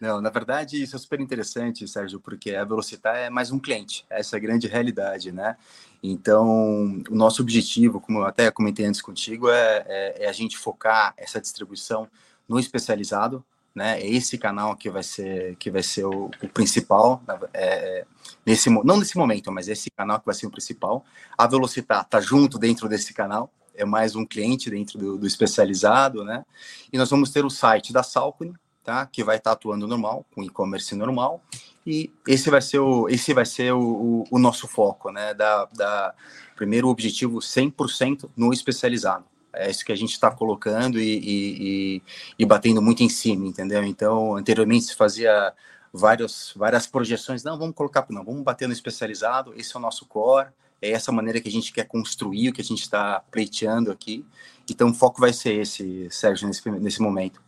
Não, 0.00 0.20
na 0.20 0.30
verdade, 0.30 0.82
isso 0.82 0.96
é 0.96 0.98
super 0.98 1.20
interessante, 1.20 1.86
Sérgio, 1.86 2.20
porque 2.20 2.54
a 2.54 2.64
Velocitar 2.64 3.16
é 3.16 3.30
mais 3.30 3.50
um 3.50 3.58
cliente, 3.58 4.04
essa 4.10 4.36
é 4.36 4.38
a 4.38 4.40
grande 4.40 4.66
realidade, 4.66 5.32
né? 5.32 5.56
Então, 6.02 7.02
o 7.08 7.14
nosso 7.14 7.40
objetivo, 7.40 8.00
como 8.00 8.18
eu 8.18 8.24
até 8.26 8.50
comentei 8.50 8.84
antes 8.84 9.00
contigo, 9.00 9.48
é, 9.48 9.84
é, 9.86 10.24
é 10.24 10.28
a 10.28 10.32
gente 10.32 10.58
focar 10.58 11.14
essa 11.16 11.40
distribuição 11.40 12.08
no 12.48 12.58
especializado, 12.58 13.44
né? 13.74 14.00
É 14.00 14.06
esse 14.06 14.38
canal 14.38 14.76
que 14.76 14.90
vai 14.90 15.02
ser 15.02 15.56
que 15.56 15.70
vai 15.70 15.82
ser 15.82 16.04
o, 16.04 16.30
o 16.42 16.48
principal, 16.48 17.22
é, 17.52 18.04
nesse 18.46 18.70
não 18.70 18.98
nesse 18.98 19.16
momento, 19.16 19.50
mas 19.50 19.68
esse 19.68 19.90
canal 19.90 20.20
que 20.20 20.26
vai 20.26 20.34
ser 20.34 20.46
o 20.46 20.50
principal. 20.50 21.04
A 21.36 21.46
Velocitar 21.46 22.02
está 22.02 22.20
junto 22.20 22.58
dentro 22.58 22.88
desse 22.88 23.12
canal, 23.12 23.50
é 23.74 23.84
mais 23.84 24.14
um 24.14 24.24
cliente 24.24 24.70
dentro 24.70 24.98
do, 24.98 25.18
do 25.18 25.26
especializado, 25.26 26.24
né? 26.24 26.44
E 26.92 26.98
nós 26.98 27.10
vamos 27.10 27.30
ter 27.30 27.44
o 27.44 27.50
site 27.50 27.92
da 27.92 28.02
Salcone, 28.02 28.54
tá? 28.84 29.06
Que 29.06 29.24
vai 29.24 29.38
estar 29.38 29.50
tá 29.50 29.54
atuando 29.54 29.88
normal, 29.88 30.24
com 30.34 30.42
e-commerce 30.42 30.94
normal. 30.94 31.42
E 31.86 32.10
esse 32.26 32.48
vai 32.50 32.62
ser 32.62 32.78
o, 32.78 33.08
esse 33.08 33.34
vai 33.34 33.44
ser 33.44 33.72
o, 33.72 33.80
o, 33.80 34.24
o 34.30 34.38
nosso 34.38 34.68
foco, 34.68 35.10
né? 35.10 35.34
Da, 35.34 35.66
da 35.74 36.14
primeiro 36.54 36.88
objetivo 36.88 37.38
100% 37.38 38.30
no 38.36 38.52
especializado. 38.52 39.24
É 39.52 39.70
isso 39.70 39.84
que 39.84 39.92
a 39.92 39.96
gente 39.96 40.12
está 40.12 40.30
colocando 40.30 40.98
e, 40.98 41.18
e, 41.18 42.02
e, 42.38 42.44
batendo 42.44 42.82
muito 42.82 43.02
em 43.02 43.08
cima, 43.08 43.46
entendeu? 43.46 43.84
Então, 43.84 44.36
anteriormente 44.36 44.86
se 44.86 44.96
fazia 44.96 45.52
várias, 45.92 46.52
várias 46.56 46.86
projeções. 46.86 47.44
Não, 47.44 47.56
vamos 47.56 47.74
colocar, 47.74 48.04
não, 48.10 48.24
vamos 48.24 48.42
bater 48.42 48.66
no 48.66 48.74
especializado, 48.74 49.54
esse 49.56 49.74
é 49.76 49.78
o 49.78 49.82
nosso 49.82 50.06
core, 50.06 50.48
é 50.82 50.90
essa 50.90 51.12
maneira 51.12 51.40
que 51.40 51.48
a 51.48 51.52
gente 51.52 51.72
quer 51.72 51.86
construir 51.86 52.48
o 52.48 52.52
que 52.52 52.60
a 52.60 52.64
gente 52.64 52.82
está 52.82 53.22
pleiteando 53.30 53.92
aqui. 53.92 54.26
Então, 54.68 54.90
o 54.90 54.94
foco 54.94 55.20
vai 55.20 55.32
ser 55.32 55.54
esse, 55.54 56.08
Sérgio, 56.10 56.48
nesse, 56.48 56.68
nesse 56.70 57.00
momento. 57.00 57.40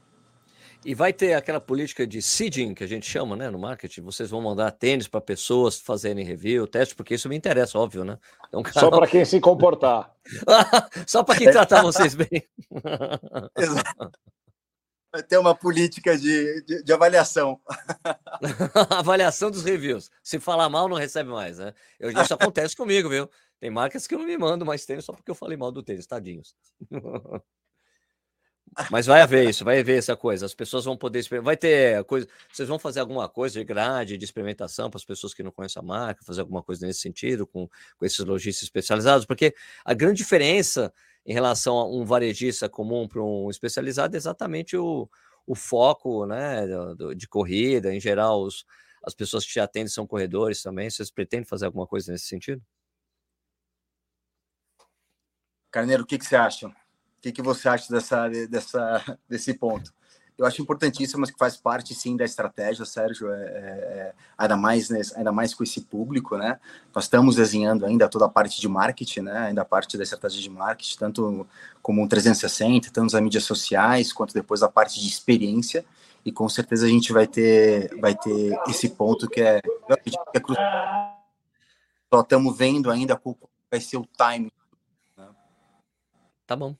E 0.86 0.94
vai 0.94 1.12
ter 1.12 1.34
aquela 1.34 1.60
política 1.60 2.06
de 2.06 2.22
seeding, 2.22 2.72
que 2.72 2.84
a 2.84 2.86
gente 2.86 3.04
chama, 3.04 3.34
né, 3.34 3.50
no 3.50 3.58
marketing. 3.58 4.02
Vocês 4.02 4.30
vão 4.30 4.40
mandar 4.40 4.70
tênis 4.70 5.08
para 5.08 5.20
pessoas 5.20 5.80
fazerem 5.80 6.24
review, 6.24 6.64
teste, 6.64 6.94
porque 6.94 7.14
isso 7.16 7.28
me 7.28 7.34
interessa, 7.34 7.76
óbvio, 7.76 8.04
né? 8.04 8.16
Então. 8.46 8.62
Só 8.72 8.88
para 8.88 9.08
quem 9.08 9.24
se 9.24 9.40
comportar. 9.40 10.14
Só 11.04 11.24
para 11.24 11.38
quem 11.38 11.50
tratar 11.50 11.82
vocês 11.82 12.14
bem. 12.14 12.48
Exato. 13.58 14.12
Vai 15.12 15.24
ter 15.24 15.38
uma 15.38 15.56
política 15.56 16.16
de, 16.16 16.62
de, 16.62 16.84
de 16.84 16.92
avaliação. 16.92 17.60
avaliação 18.88 19.50
dos 19.50 19.64
reviews. 19.64 20.08
Se 20.22 20.38
falar 20.38 20.68
mal, 20.68 20.88
não 20.88 20.96
recebe 20.96 21.30
mais, 21.30 21.58
né? 21.58 21.74
Eu, 21.98 22.12
isso 22.12 22.32
acontece 22.32 22.76
comigo, 22.76 23.08
viu? 23.08 23.28
Tem 23.58 23.70
marcas 23.70 24.06
que 24.06 24.14
eu 24.14 24.20
não 24.20 24.26
me 24.26 24.38
mando 24.38 24.64
mais 24.64 24.86
tênis 24.86 25.04
só 25.04 25.12
porque 25.12 25.32
eu 25.32 25.34
falei 25.34 25.56
mal 25.56 25.72
do 25.72 25.82
tênis, 25.82 26.06
tadinhos. 26.06 26.54
Mas 28.90 29.06
vai 29.06 29.22
haver 29.22 29.48
isso, 29.48 29.64
vai 29.64 29.80
haver 29.80 29.98
essa 29.98 30.16
coisa. 30.16 30.44
As 30.44 30.54
pessoas 30.54 30.84
vão 30.84 30.96
poder. 30.96 31.24
Vai 31.42 31.56
ter 31.56 32.04
coisa. 32.04 32.26
Vocês 32.52 32.68
vão 32.68 32.78
fazer 32.78 33.00
alguma 33.00 33.28
coisa 33.28 33.58
de 33.58 33.64
grade, 33.64 34.18
de 34.18 34.24
experimentação 34.24 34.90
para 34.90 34.98
as 34.98 35.04
pessoas 35.04 35.32
que 35.32 35.42
não 35.42 35.50
conhecem 35.50 35.80
a 35.80 35.84
marca, 35.84 36.24
fazer 36.24 36.42
alguma 36.42 36.62
coisa 36.62 36.86
nesse 36.86 37.00
sentido 37.00 37.46
com, 37.46 37.68
com 37.96 38.04
esses 38.04 38.18
lojistas 38.18 38.64
especializados, 38.64 39.24
porque 39.24 39.54
a 39.84 39.94
grande 39.94 40.18
diferença 40.18 40.92
em 41.24 41.32
relação 41.32 41.76
a 41.78 41.88
um 41.88 42.04
varejista 42.04 42.68
comum 42.68 43.08
para 43.08 43.22
um 43.22 43.50
especializado 43.50 44.14
é 44.14 44.18
exatamente 44.18 44.76
o, 44.76 45.08
o 45.46 45.54
foco 45.54 46.26
né, 46.26 46.64
de 47.16 47.26
corrida. 47.26 47.94
Em 47.94 48.00
geral, 48.00 48.42
os, 48.42 48.66
as 49.02 49.14
pessoas 49.14 49.44
que 49.44 49.52
te 49.52 49.60
atendem 49.60 49.88
são 49.88 50.06
corredores 50.06 50.62
também. 50.62 50.90
Vocês 50.90 51.10
pretendem 51.10 51.46
fazer 51.46 51.66
alguma 51.66 51.86
coisa 51.86 52.12
nesse 52.12 52.26
sentido? 52.26 52.62
Carneiro, 55.70 56.02
o 56.02 56.06
que, 56.06 56.18
que 56.18 56.26
você 56.26 56.36
acha? 56.36 56.70
Que, 57.26 57.32
que 57.32 57.42
você 57.42 57.68
acha 57.68 57.92
dessa, 57.92 58.28
dessa, 58.28 59.18
desse 59.28 59.52
ponto? 59.54 59.92
Eu 60.38 60.46
acho 60.46 60.62
importantíssimo, 60.62 61.22
mas 61.22 61.30
que 61.30 61.38
faz 61.38 61.56
parte 61.56 61.92
sim 61.92 62.16
da 62.16 62.24
estratégia, 62.24 62.84
Sérgio, 62.84 63.32
é, 63.32 63.42
é, 63.42 63.48
é 63.48 64.14
ainda, 64.38 64.56
mais, 64.56 64.90
né, 64.90 65.00
ainda 65.16 65.32
mais 65.32 65.52
com 65.52 65.64
esse 65.64 65.80
público, 65.80 66.36
né? 66.36 66.60
Nós 66.94 67.04
estamos 67.04 67.34
desenhando 67.34 67.84
ainda 67.84 68.08
toda 68.08 68.26
a 68.26 68.28
parte 68.28 68.60
de 68.60 68.68
marketing, 68.68 69.22
né? 69.22 69.38
Ainda 69.48 69.62
a 69.62 69.64
parte 69.64 69.96
da 69.96 70.04
estratégia 70.04 70.40
de 70.40 70.50
marketing, 70.50 70.98
tanto 70.98 71.46
como 71.82 72.00
um 72.00 72.06
360, 72.06 72.92
tanto 72.92 73.16
as 73.16 73.22
mídias 73.22 73.42
sociais, 73.42 74.12
quanto 74.12 74.32
depois 74.32 74.62
a 74.62 74.68
parte 74.68 75.00
de 75.00 75.08
experiência. 75.08 75.84
E 76.24 76.30
com 76.30 76.48
certeza 76.48 76.86
a 76.86 76.88
gente 76.88 77.12
vai 77.12 77.26
ter, 77.26 77.98
vai 77.98 78.14
ter 78.14 78.56
esse 78.68 78.90
ponto 78.90 79.28
que 79.28 79.40
é, 79.40 79.60
que 79.60 80.52
é. 80.52 81.16
Só 82.12 82.20
estamos 82.20 82.56
vendo 82.56 82.88
ainda 82.88 83.16
qual 83.16 83.36
vai 83.68 83.80
ser 83.80 83.96
o 83.96 84.06
time. 84.16 84.52
Né? 85.16 85.28
Tá 86.46 86.54
bom. 86.54 86.76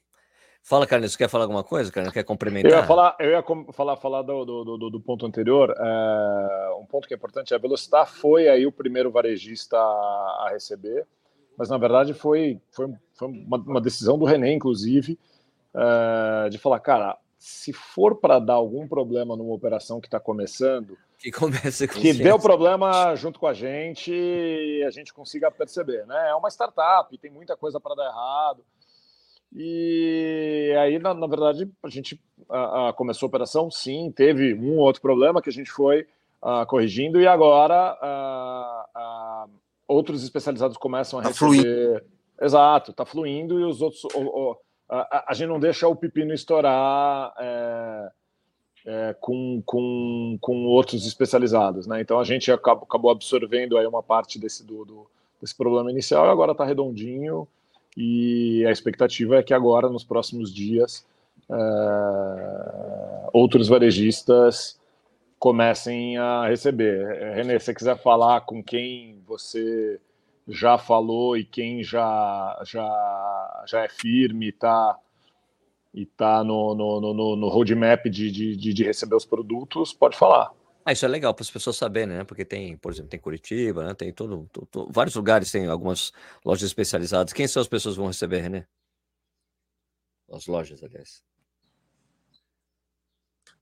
Fala, 0.66 0.85
Carlos, 0.85 1.12
você 1.12 1.18
quer 1.18 1.29
falar 1.29 1.44
alguma 1.44 1.62
coisa, 1.62 1.92
Carlos? 1.92 2.12
Quer 2.12 2.24
complementar? 2.24 2.72
Eu 2.72 2.79
ia 2.79 2.83
falar, 2.85 3.14
eu 3.20 3.31
ia 3.31 3.44
falar, 3.72 3.96
falar 3.96 4.22
do, 4.22 4.44
do, 4.44 4.64
do, 4.76 4.90
do 4.90 5.00
ponto 5.00 5.24
anterior. 5.24 5.72
É, 5.79 6.70
um 6.81 6.85
ponto 6.85 7.07
que 7.07 7.14
é 7.14 7.16
importante 7.16 7.55
é 7.55 7.57
a 7.57 7.61
Velocitar 7.61 8.05
foi 8.05 8.48
aí 8.48 8.66
o 8.66 8.72
primeiro 8.72 9.09
varejista 9.09 9.76
a 9.76 10.48
receber, 10.50 11.07
mas 11.57 11.68
na 11.68 11.79
verdade 11.79 12.12
foi, 12.14 12.61
foi, 12.72 12.92
foi 13.14 13.29
uma, 13.29 13.59
uma 13.59 13.81
decisão 13.81 14.18
do 14.18 14.24
René, 14.24 14.55
inclusive, 14.55 15.16
é, 15.72 16.48
de 16.48 16.59
falar, 16.59 16.81
cara, 16.81 17.16
se 17.38 17.72
for 17.72 18.16
para 18.16 18.40
dar 18.40 18.55
algum 18.55 18.88
problema 18.88 19.37
numa 19.37 19.55
operação 19.55 20.00
que 20.00 20.09
está 20.09 20.18
começando, 20.18 20.98
que 21.16 21.31
comece 21.31 21.87
com 21.87 21.94
que 21.94 22.12
deu 22.12 22.40
problema 22.40 23.14
junto 23.14 23.38
com 23.38 23.46
a 23.46 23.55
gente 23.55 24.12
a 24.85 24.90
gente 24.90 25.14
consiga 25.14 25.48
perceber, 25.48 26.05
né? 26.07 26.31
É 26.31 26.35
uma 26.35 26.50
startup, 26.50 27.16
tem 27.18 27.31
muita 27.31 27.57
coisa 27.57 27.79
para 27.79 27.94
dar 27.94 28.07
errado. 28.07 28.64
E 29.54 30.74
aí, 30.78 30.98
na, 30.98 31.14
na 31.14 31.26
verdade, 31.26 31.70
a 31.82 31.88
gente 31.88 32.20
a, 32.48 32.88
a 32.88 32.92
começou 32.92 33.26
a 33.26 33.28
operação, 33.28 33.70
sim, 33.70 34.12
teve 34.14 34.54
um 34.54 34.78
outro 34.78 35.00
problema 35.00 35.40
que 35.40 35.48
a 35.48 35.52
gente 35.52 35.70
foi 35.70 36.06
a, 36.42 36.66
corrigindo, 36.66 37.20
e 37.20 37.26
agora 37.26 37.96
outros 39.88 40.22
especializados 40.22 40.76
começam 40.76 41.18
a 41.18 41.22
tá 41.22 41.28
receber. 41.28 41.48
Fluindo. 41.48 42.02
Exato, 42.40 42.90
está 42.90 43.04
fluindo, 43.06 43.59
e 43.61 43.64
os 43.64 43.80
outros. 43.80 44.04
O, 44.14 44.20
o, 44.20 44.56
a, 44.88 45.32
gente 45.32 45.48
não 45.48 45.59
deixa 45.59 45.88
o 45.88 45.96
pepino 45.96 46.35
estourar. 46.35 47.32
É, 47.38 48.11
é, 48.88 49.16
com, 49.18 49.61
com, 49.66 50.38
com 50.40 50.64
outros 50.66 51.06
especializados, 51.06 51.88
né? 51.88 52.00
Então 52.00 52.20
a 52.20 52.24
gente 52.24 52.52
acabou, 52.52 52.85
acabou 52.85 53.11
absorvendo 53.11 53.76
aí 53.76 53.85
uma 53.85 54.00
parte 54.00 54.38
desse 54.38 54.64
do, 54.64 54.85
do 54.85 55.11
desse 55.40 55.54
problema 55.54 55.90
inicial 55.90 56.26
e 56.26 56.30
agora 56.30 56.52
está 56.52 56.64
redondinho 56.64 57.46
e 57.96 58.64
a 58.66 58.70
expectativa 58.70 59.37
é 59.37 59.42
que 59.42 59.54
agora, 59.54 59.88
nos 59.88 60.04
próximos 60.04 60.52
dias, 60.52 61.06
uh, 61.48 63.30
outros 63.32 63.68
varejistas 63.68 64.78
comecem 65.38 66.18
a 66.18 66.46
receber. 66.48 67.35
Renê, 67.35 67.59
se 67.59 67.66
você 67.66 67.74
quiser 67.74 67.96
falar 67.98 68.42
com 68.42 68.62
quem 68.62 69.20
você 69.26 70.00
já 70.48 70.78
falou 70.78 71.37
e 71.37 71.44
quem 71.44 71.82
já, 71.82 72.62
já, 72.64 73.64
já 73.66 73.85
é 73.85 73.88
firme, 73.88 74.48
está 74.48 74.96
e 75.94 76.04
tá 76.04 76.44
no, 76.44 76.74
no, 76.74 77.00
no, 77.00 77.37
no 77.37 77.48
roadmap 77.48 78.04
de, 78.04 78.30
de, 78.30 78.54
de 78.54 78.85
receber 78.85 79.16
os 79.16 79.24
produtos, 79.24 79.94
pode 79.94 80.16
falar. 80.16 80.50
Ah, 80.88 80.92
isso 80.92 81.05
é 81.05 81.09
legal 81.09 81.35
para 81.35 81.42
as 81.42 81.51
pessoas 81.51 81.77
saberem, 81.77 82.16
né? 82.16 82.22
Porque 82.22 82.44
tem, 82.44 82.77
por 82.77 82.92
exemplo, 82.92 83.11
tem 83.11 83.18
Curitiba, 83.18 83.88
né? 83.88 83.92
Tem 83.94 84.12
todo, 84.12 84.49
todo, 84.53 84.88
vários 84.92 85.16
lugares, 85.16 85.51
tem 85.51 85.66
algumas 85.66 86.12
lojas 86.44 86.62
especializadas. 86.68 87.33
Quem 87.33 87.49
são 87.49 87.61
as 87.61 87.66
pessoas 87.66 87.96
que 87.96 87.99
vão 87.99 88.07
receber, 88.07 88.40
René? 88.40 88.68
As 90.33 90.46
lojas, 90.46 90.85
aliás. 90.85 91.25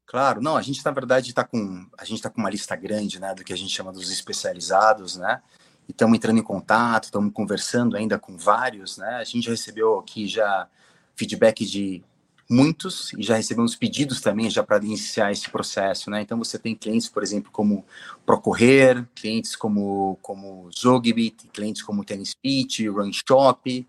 Claro, 0.04 0.42
não, 0.42 0.54
a 0.54 0.60
gente 0.60 0.84
na 0.84 0.90
verdade 0.90 1.30
está 1.30 1.42
com 1.44 1.88
a 1.96 2.04
gente 2.04 2.20
tá 2.20 2.28
com 2.28 2.42
uma 2.42 2.50
lista 2.50 2.76
grande, 2.76 3.18
né, 3.18 3.34
do 3.34 3.42
que 3.42 3.54
a 3.54 3.56
gente 3.56 3.74
chama 3.74 3.90
dos 3.90 4.10
especializados, 4.10 5.16
né? 5.16 5.42
E 5.88 5.92
estamos 5.92 6.16
entrando 6.16 6.38
em 6.38 6.42
contato, 6.42 7.04
estamos 7.04 7.32
conversando 7.32 7.96
ainda 7.96 8.18
com 8.18 8.37
vários, 8.37 8.98
né? 8.98 9.16
A 9.16 9.24
gente 9.24 9.48
recebeu 9.48 9.98
aqui 9.98 10.28
já 10.28 10.68
feedback 11.16 11.64
de 11.64 12.04
muitos 12.48 13.12
e 13.14 13.22
já 13.22 13.37
recebemos 13.37 13.74
pedidos 13.74 14.20
também 14.20 14.50
já 14.50 14.62
para 14.62 14.85
iniciar 14.85 15.33
esse 15.33 15.48
processo, 15.48 16.11
né? 16.11 16.20
Então 16.22 16.38
você 16.38 16.59
tem 16.59 16.74
clientes, 16.74 17.09
por 17.09 17.22
exemplo, 17.22 17.50
como 17.50 17.85
Procorrer, 18.24 19.07
clientes 19.14 19.57
como 19.57 20.18
como 20.20 20.68
Zogbit, 20.72 21.48
clientes 21.52 21.83
como 21.83 22.04
Tennis 22.04 22.35
Pitch, 22.35 22.80
Run 22.87 23.11
Shop. 23.12 23.87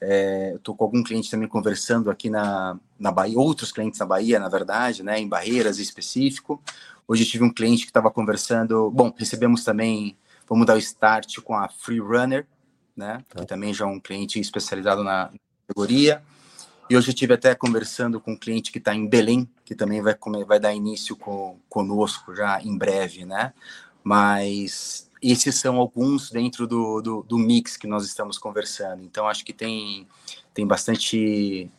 É, 0.00 0.54
Estou 0.54 0.76
com 0.76 0.84
algum 0.84 1.02
cliente 1.02 1.30
também 1.30 1.48
conversando 1.48 2.10
aqui 2.10 2.30
na, 2.30 2.78
na 2.98 3.10
Bahia, 3.10 3.38
outros 3.38 3.72
clientes 3.72 3.98
na 3.98 4.06
Bahia, 4.06 4.38
na 4.38 4.48
verdade, 4.48 5.02
né? 5.02 5.18
Em 5.18 5.28
Barreiras 5.28 5.78
específico. 5.78 6.62
Hoje 7.06 7.24
tive 7.24 7.44
um 7.44 7.52
cliente 7.52 7.82
que 7.82 7.90
estava 7.90 8.10
conversando. 8.10 8.90
Bom, 8.90 9.12
recebemos 9.16 9.64
também, 9.64 10.16
vamos 10.48 10.66
dar 10.66 10.74
o 10.74 10.78
start 10.78 11.40
com 11.40 11.54
a 11.54 11.68
Free 11.68 12.00
Runner, 12.00 12.46
né? 12.96 13.24
Que 13.34 13.46
também 13.46 13.74
já 13.74 13.84
é 13.84 13.88
um 13.88 14.00
cliente 14.00 14.38
especializado 14.38 15.02
na 15.02 15.30
categoria. 15.66 16.22
E 16.90 16.96
hoje 16.96 17.08
eu 17.08 17.12
estive 17.12 17.34
até 17.34 17.54
conversando 17.54 18.18
com 18.18 18.32
um 18.32 18.38
cliente 18.38 18.72
que 18.72 18.78
está 18.78 18.94
em 18.94 19.06
Belém, 19.06 19.48
que 19.64 19.74
também 19.74 20.00
vai, 20.00 20.16
vai 20.46 20.58
dar 20.58 20.72
início 20.72 21.14
com, 21.16 21.58
conosco 21.68 22.34
já 22.34 22.62
em 22.62 22.76
breve, 22.76 23.26
né? 23.26 23.52
Mas 24.02 25.10
esses 25.20 25.56
são 25.56 25.76
alguns 25.76 26.30
dentro 26.30 26.66
do, 26.66 27.02
do, 27.02 27.22
do 27.22 27.38
mix 27.38 27.76
que 27.76 27.86
nós 27.86 28.06
estamos 28.06 28.38
conversando. 28.38 29.02
Então 29.02 29.28
acho 29.28 29.44
que 29.44 29.52
tem, 29.52 30.08
tem 30.54 30.66
bastante 30.66 31.70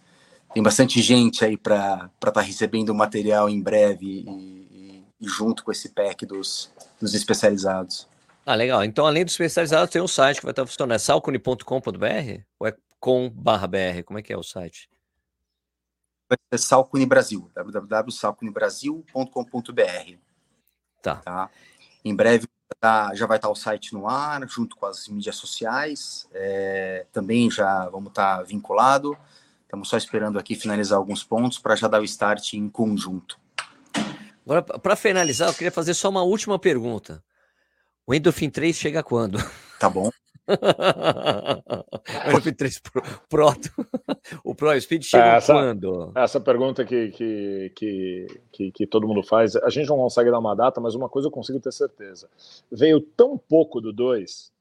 tem 0.54 0.64
bastante 0.64 1.02
gente 1.02 1.46
aí 1.46 1.58
para 1.58 2.10
estar 2.16 2.32
tá 2.32 2.42
recebendo 2.42 2.94
material 2.94 3.50
em 3.50 3.62
breve 3.62 4.26
e, 4.28 5.04
junto 5.22 5.64
com 5.64 5.72
esse 5.72 5.90
pack 5.90 6.26
dos, 6.26 6.72
dos 7.00 7.14
especializados. 7.14 8.08
Ah, 8.46 8.56
legal. 8.56 8.84
Então, 8.84 9.06
além 9.06 9.24
dos 9.24 9.34
especializados, 9.34 9.92
tem 9.92 10.02
um 10.02 10.08
site 10.08 10.38
que 10.38 10.46
vai 10.46 10.52
estar 10.52 10.66
funcionando. 10.66 10.96
É 10.96 10.98
salcone.com.br 10.98 12.42
ou 12.60 12.68
é 12.68 12.76
com/br? 13.00 14.04
Como 14.06 14.18
é 14.18 14.24
que 14.24 14.34
é 14.34 14.38
o 14.38 14.42
site? 14.42 14.90
Vai 16.30 16.38
ser 16.54 16.60
Salcone 16.60 17.08
Brasil, 17.08 17.50
www.salconebrasil.com.br. 17.56 20.18
Tá. 21.02 21.16
tá. 21.16 21.50
Em 22.06 22.16
breve 22.16 22.48
tá, 22.80 23.14
já 23.16 23.26
vai 23.26 23.38
estar 23.38 23.50
o 23.50 23.56
site 23.56 23.94
no 23.94 24.08
ar, 24.08 24.48
junto 24.48 24.76
com 24.76 24.86
as 24.86 25.08
mídias 25.08 25.36
sociais. 25.36 26.28
É, 26.32 27.06
também 27.12 27.50
já 27.50 27.90
vamos 27.90 28.10
estar 28.10 28.44
vinculado. 28.44 29.18
Estamos 29.64 29.90
só 29.90 29.98
esperando 29.98 30.38
aqui 30.38 30.56
finalizar 30.56 30.98
alguns 30.98 31.24
pontos 31.24 31.60
para 31.60 31.76
já 31.76 31.88
dar 31.88 32.02
o 32.02 32.06
start 32.06 32.54
em 32.54 32.70
conjunto. 32.70 33.40
Agora, 34.46 34.64
para 34.64 34.96
finalizar, 34.96 35.50
eu 35.50 35.54
queria 35.54 35.72
fazer 35.72 35.94
só 35.94 36.10
uma 36.10 36.24
última 36.24 36.58
pergunta. 36.58 37.24
O 38.06 38.14
Endorphin 38.14 38.50
3 38.50 38.76
chega 38.76 39.04
quando? 39.04 39.38
Tá 39.80 39.90
bom. 39.90 40.10
o 42.26 42.30
Endorphin 42.30 42.54
3 42.54 42.82
Proto. 43.30 43.70
o 44.44 44.56
Pro 44.56 44.80
Speed 44.80 45.04
chega 45.04 45.34
é, 45.34 45.38
essa, 45.38 45.54
quando? 45.54 46.12
Essa 46.16 46.40
pergunta 46.40 46.84
que, 46.84 47.10
que, 47.12 47.72
que, 47.76 48.28
que, 48.52 48.72
que 48.72 48.88
todo 48.88 49.08
mundo 49.08 49.24
faz, 49.24 49.56
a 49.56 49.70
gente 49.70 49.88
não 49.88 49.98
consegue 49.98 50.32
dar 50.32 50.40
uma 50.40 50.56
data, 50.56 50.82
mas 50.82 50.96
uma 50.96 51.10
coisa 51.10 51.28
eu 51.28 51.32
consigo 51.32 51.60
ter 51.60 51.72
certeza. 51.72 52.30
Veio 52.72 53.00
tão 53.00 53.38
pouco 53.38 53.80
do 53.80 53.94
2, 53.94 54.52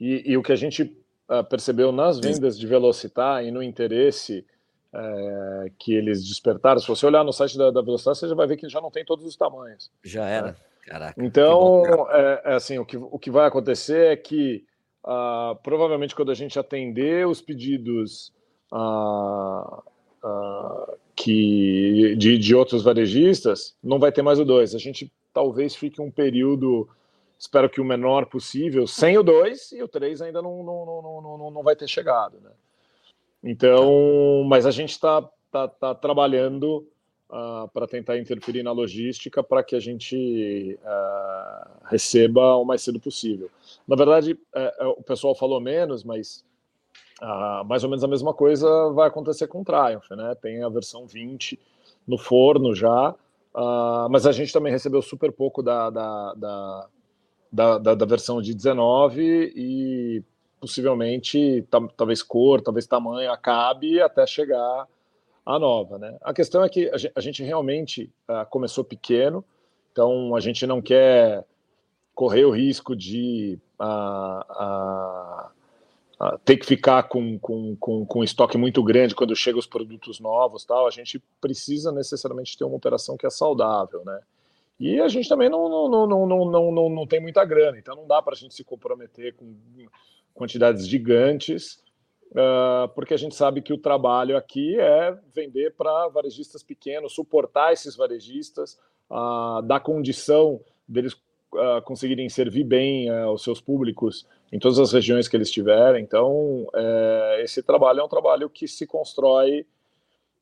e, 0.00 0.32
e 0.32 0.36
o 0.36 0.42
que 0.42 0.52
a 0.52 0.56
gente 0.56 0.82
uh, 1.28 1.44
percebeu 1.48 1.92
nas 1.92 2.18
vendas 2.18 2.58
de 2.58 2.66
Velocitar 2.66 3.44
e 3.44 3.50
no 3.50 3.62
interesse 3.62 4.44
é, 4.94 5.70
que 5.78 5.94
eles 5.94 6.22
despertaram. 6.22 6.78
Se 6.78 6.86
você 6.86 7.06
olhar 7.06 7.24
no 7.24 7.32
site 7.32 7.56
da, 7.56 7.70
da 7.70 7.80
Velocidade, 7.80 8.18
você 8.18 8.28
já 8.28 8.34
vai 8.34 8.46
ver 8.46 8.56
que 8.56 8.68
já 8.68 8.80
não 8.80 8.90
tem 8.90 9.04
todos 9.04 9.24
os 9.24 9.36
tamanhos. 9.36 9.90
Já 10.04 10.26
era. 10.26 10.48
Né? 10.48 10.56
Caraca. 10.86 11.24
Então, 11.24 11.84
é, 12.10 12.42
é, 12.44 12.54
assim, 12.54 12.78
o 12.78 12.84
que, 12.84 12.96
o 12.96 13.18
que 13.18 13.30
vai 13.30 13.46
acontecer 13.46 14.12
é 14.12 14.16
que 14.16 14.66
uh, 15.04 15.56
provavelmente 15.62 16.14
quando 16.14 16.30
a 16.30 16.34
gente 16.34 16.58
atender 16.58 17.26
os 17.26 17.40
pedidos 17.40 18.32
uh, 18.72 19.82
uh, 20.24 20.96
que 21.14 22.16
de, 22.16 22.38
de 22.38 22.54
outros 22.54 22.82
varejistas, 22.82 23.76
não 23.82 23.98
vai 23.98 24.10
ter 24.10 24.22
mais 24.22 24.38
o 24.38 24.44
2. 24.44 24.74
A 24.74 24.78
gente 24.78 25.12
talvez 25.32 25.74
fique 25.74 26.00
um 26.00 26.10
período, 26.10 26.88
espero 27.38 27.68
que 27.68 27.80
o 27.80 27.84
menor 27.84 28.26
possível, 28.26 28.86
sem 28.86 29.18
o 29.18 29.22
2 29.22 29.72
e 29.72 29.82
o 29.82 29.88
3 29.88 30.22
ainda 30.22 30.42
não, 30.42 30.62
não, 30.62 30.86
não, 30.86 31.38
não, 31.38 31.50
não 31.50 31.62
vai 31.62 31.76
ter 31.76 31.88
chegado, 31.88 32.40
né? 32.40 32.50
Então, 33.44 34.44
mas 34.46 34.66
a 34.66 34.70
gente 34.70 34.90
está 34.90 35.28
tá, 35.50 35.66
tá 35.66 35.94
trabalhando 35.94 36.86
uh, 37.32 37.66
para 37.68 37.86
tentar 37.86 38.18
interferir 38.18 38.62
na 38.62 38.70
logística 38.70 39.42
para 39.42 39.62
que 39.64 39.74
a 39.74 39.80
gente 39.80 40.78
uh, 40.82 41.70
receba 41.84 42.56
o 42.56 42.64
mais 42.64 42.82
cedo 42.82 43.00
possível. 43.00 43.50
Na 43.88 43.96
verdade, 43.96 44.34
uh, 44.34 44.90
o 44.90 45.02
pessoal 45.02 45.34
falou 45.34 45.60
menos, 45.60 46.04
mas 46.04 46.44
ah, 47.20 47.62
mais 47.64 47.84
ou 47.84 47.90
menos 47.90 48.02
a 48.02 48.08
mesma 48.08 48.34
coisa 48.34 48.90
vai 48.90 49.06
acontecer 49.06 49.46
com 49.46 49.60
o 49.60 49.64
Triumph, 49.64 50.10
né? 50.10 50.34
Tem 50.34 50.64
a 50.64 50.68
versão 50.68 51.06
20 51.06 51.56
no 52.04 52.18
forno 52.18 52.74
já, 52.74 53.14
mas 54.10 54.26
a 54.26 54.32
gente 54.32 54.52
também 54.52 54.72
recebeu 54.72 55.00
super 55.00 55.30
pouco 55.30 55.62
da, 55.62 55.88
da, 55.88 56.34
da 56.34 56.88
da, 57.52 57.78
da, 57.78 57.94
da, 57.94 58.06
versão 58.06 58.42
de 58.42 58.54
19 58.54 59.52
e 59.54 60.24
possivelmente 60.58 61.64
talvez 61.96 62.24
cor, 62.24 62.60
talvez 62.60 62.88
tamanho 62.88 63.30
acabe 63.30 64.00
até 64.00 64.26
chegar 64.26 64.88
a 65.44 65.58
nova, 65.58 65.98
né? 65.98 66.16
A 66.22 66.32
questão 66.32 66.64
é 66.64 66.68
que 66.68 66.90
a 67.14 67.20
gente 67.20 67.42
realmente 67.42 68.12
uh, 68.28 68.48
começou 68.48 68.84
pequeno, 68.84 69.44
então 69.90 70.34
a 70.36 70.40
gente 70.40 70.66
não 70.66 70.80
quer 70.80 71.44
correr 72.14 72.44
o 72.44 72.50
risco 72.50 72.94
de 72.94 73.58
uh, 73.80 75.50
uh, 76.20 76.38
ter 76.44 76.56
que 76.56 76.66
ficar 76.66 77.04
com, 77.04 77.38
com, 77.38 77.74
com, 77.76 78.06
com 78.06 78.22
estoque 78.22 78.56
muito 78.56 78.82
grande 78.82 79.14
quando 79.14 79.34
chegam 79.34 79.58
os 79.58 79.66
produtos 79.66 80.20
novos, 80.20 80.64
tal. 80.64 80.86
A 80.86 80.90
gente 80.90 81.20
precisa 81.40 81.90
necessariamente 81.90 82.56
ter 82.56 82.64
uma 82.64 82.76
operação 82.76 83.16
que 83.16 83.26
é 83.26 83.30
saudável, 83.30 84.04
né? 84.04 84.20
E 84.78 85.00
a 85.00 85.08
gente 85.08 85.28
também 85.28 85.48
não, 85.48 85.68
não, 85.68 85.88
não, 85.88 86.06
não, 86.06 86.26
não, 86.26 86.72
não, 86.72 86.88
não 86.88 87.06
tem 87.06 87.20
muita 87.20 87.44
grana, 87.44 87.78
então 87.78 87.94
não 87.94 88.06
dá 88.06 88.20
para 88.20 88.34
a 88.34 88.36
gente 88.36 88.54
se 88.54 88.64
comprometer 88.64 89.34
com 89.34 89.54
quantidades 90.34 90.88
gigantes, 90.88 91.80
porque 92.94 93.14
a 93.14 93.16
gente 93.16 93.34
sabe 93.34 93.60
que 93.60 93.72
o 93.72 93.78
trabalho 93.78 94.36
aqui 94.36 94.78
é 94.78 95.16
vender 95.34 95.74
para 95.76 96.08
varejistas 96.08 96.62
pequenos, 96.62 97.14
suportar 97.14 97.72
esses 97.72 97.94
varejistas, 97.96 98.78
uh, 99.10 99.62
dar 99.62 99.80
condição 99.80 100.60
deles 100.88 101.12
uh, 101.54 101.82
conseguirem 101.84 102.28
servir 102.28 102.64
bem 102.64 103.10
os 103.28 103.42
seus 103.42 103.60
públicos 103.60 104.26
em 104.52 104.58
todas 104.58 104.78
as 104.78 104.92
regiões 104.92 105.28
que 105.28 105.36
eles 105.36 105.50
tiverem. 105.50 106.02
Então, 106.02 106.66
esse 107.38 107.62
trabalho 107.62 108.00
é 108.00 108.04
um 108.04 108.08
trabalho 108.08 108.50
que 108.50 108.68
se 108.68 108.86
constrói 108.86 109.66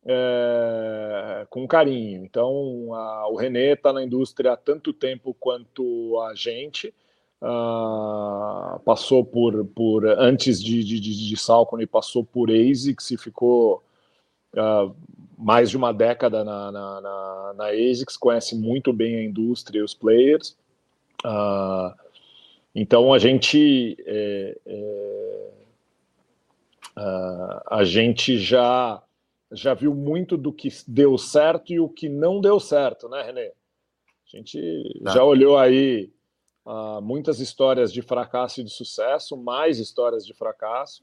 é, 0.04 1.46
com 1.50 1.66
carinho. 1.66 2.24
Então, 2.24 2.94
a, 2.94 3.28
o 3.28 3.36
Renê 3.36 3.72
está 3.72 3.92
na 3.92 4.02
indústria 4.02 4.52
há 4.52 4.56
tanto 4.56 4.92
tempo 4.92 5.34
quanto 5.34 6.18
a 6.22 6.34
gente, 6.34 6.94
Uh, 7.42 8.78
passou 8.80 9.24
por, 9.24 9.64
por 9.64 10.06
antes 10.06 10.62
de, 10.62 10.84
de, 10.84 11.00
de, 11.00 11.28
de 11.28 11.36
Salcone, 11.38 11.86
passou 11.86 12.22
por 12.22 12.50
ASICS 12.50 13.12
e 13.12 13.16
ficou 13.16 13.82
uh, 14.54 14.94
mais 15.38 15.70
de 15.70 15.76
uma 15.76 15.90
década 15.90 16.44
na, 16.44 16.70
na, 16.70 17.00
na, 17.00 17.54
na, 17.56 17.66
ASICS, 17.68 18.18
conhece 18.18 18.54
muito 18.54 18.92
bem 18.92 19.16
a 19.16 19.24
indústria 19.24 19.78
e 19.78 19.82
os 19.82 19.94
players. 19.94 20.54
Uh, 21.24 21.94
então 22.74 23.12
a 23.12 23.18
gente 23.18 23.96
é, 24.06 24.58
é, 24.66 25.50
a 27.66 27.82
gente 27.84 28.38
já 28.38 29.02
já 29.52 29.74
viu 29.74 29.94
muito 29.94 30.36
do 30.36 30.52
que 30.52 30.68
deu 30.86 31.18
certo 31.18 31.72
e 31.72 31.80
o 31.80 31.88
que 31.88 32.08
não 32.08 32.40
deu 32.40 32.60
certo, 32.60 33.08
né, 33.08 33.22
Renê? 33.22 33.48
A 33.48 34.36
gente 34.36 35.00
tá. 35.02 35.10
já 35.10 35.24
olhou 35.24 35.58
aí 35.58 36.08
uh, 36.64 37.00
muitas 37.00 37.40
histórias 37.40 37.92
de 37.92 38.02
fracasso 38.02 38.60
e 38.60 38.64
de 38.64 38.70
sucesso, 38.70 39.36
mais 39.36 39.78
histórias 39.78 40.24
de 40.24 40.34
fracasso, 40.34 41.02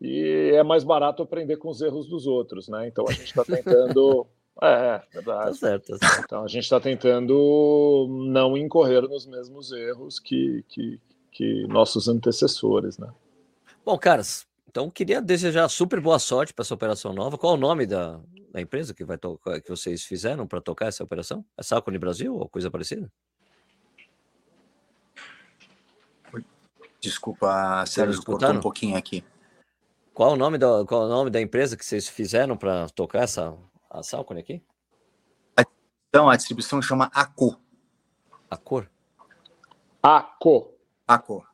e 0.00 0.52
é 0.54 0.62
mais 0.62 0.84
barato 0.84 1.22
aprender 1.22 1.56
com 1.56 1.68
os 1.68 1.80
erros 1.80 2.06
dos 2.06 2.26
outros, 2.26 2.68
né? 2.68 2.86
Então 2.86 3.04
a 3.08 3.12
gente 3.12 3.26
está 3.26 3.44
tentando. 3.44 4.26
É, 4.62 4.66
é, 4.66 5.02
verdade. 5.12 5.48
Tá 5.48 5.52
certo, 5.52 5.98
tá 5.98 6.08
certo. 6.08 6.24
Então 6.24 6.42
a 6.42 6.48
gente 6.48 6.62
está 6.62 6.80
tentando 6.80 8.06
não 8.08 8.56
incorrer 8.56 9.02
nos 9.02 9.26
mesmos 9.26 9.70
erros 9.70 10.18
que, 10.18 10.64
que, 10.66 10.98
que 11.30 11.66
nossos 11.66 12.08
antecessores, 12.08 12.96
né? 12.96 13.12
Bom, 13.84 13.98
caras, 13.98 14.46
então 14.66 14.90
queria 14.90 15.20
desejar 15.20 15.68
super 15.68 16.00
boa 16.00 16.18
sorte 16.18 16.54
para 16.54 16.62
essa 16.62 16.72
operação 16.72 17.12
nova. 17.12 17.36
Qual 17.36 17.52
é 17.52 17.56
o 17.58 17.60
nome 17.60 17.84
da, 17.84 18.18
da 18.50 18.58
empresa 18.58 18.94
que, 18.94 19.04
vai 19.04 19.18
que 19.62 19.68
vocês 19.68 20.04
fizeram 20.04 20.46
para 20.46 20.62
tocar 20.62 20.86
essa 20.86 21.04
operação? 21.04 21.44
É 21.58 21.62
Salcone 21.62 21.98
Brasil 21.98 22.34
ou 22.34 22.48
coisa 22.48 22.70
parecida? 22.70 23.12
Desculpa, 27.08 27.84
Sérgio, 27.86 28.22
cortou 28.24 28.50
um 28.50 28.60
pouquinho 28.60 28.96
aqui. 28.96 29.24
Qual 30.12 30.32
o 30.32 30.36
nome 30.36 30.58
da, 30.58 30.84
qual 30.84 31.02
o 31.02 31.08
nome 31.08 31.30
da 31.30 31.40
empresa 31.40 31.76
que 31.76 31.84
vocês 31.84 32.08
fizeram 32.08 32.56
para 32.56 32.88
tocar 32.88 33.20
essa 33.20 33.56
a 33.90 34.02
Salcone 34.02 34.40
aqui? 34.40 34.62
Então, 36.08 36.30
a 36.30 36.36
distribuição 36.36 36.80
chama 36.80 37.10
ACO. 37.14 37.60
Acor? 38.50 38.88
ACO. 40.02 40.72
ACO. 41.06 41.46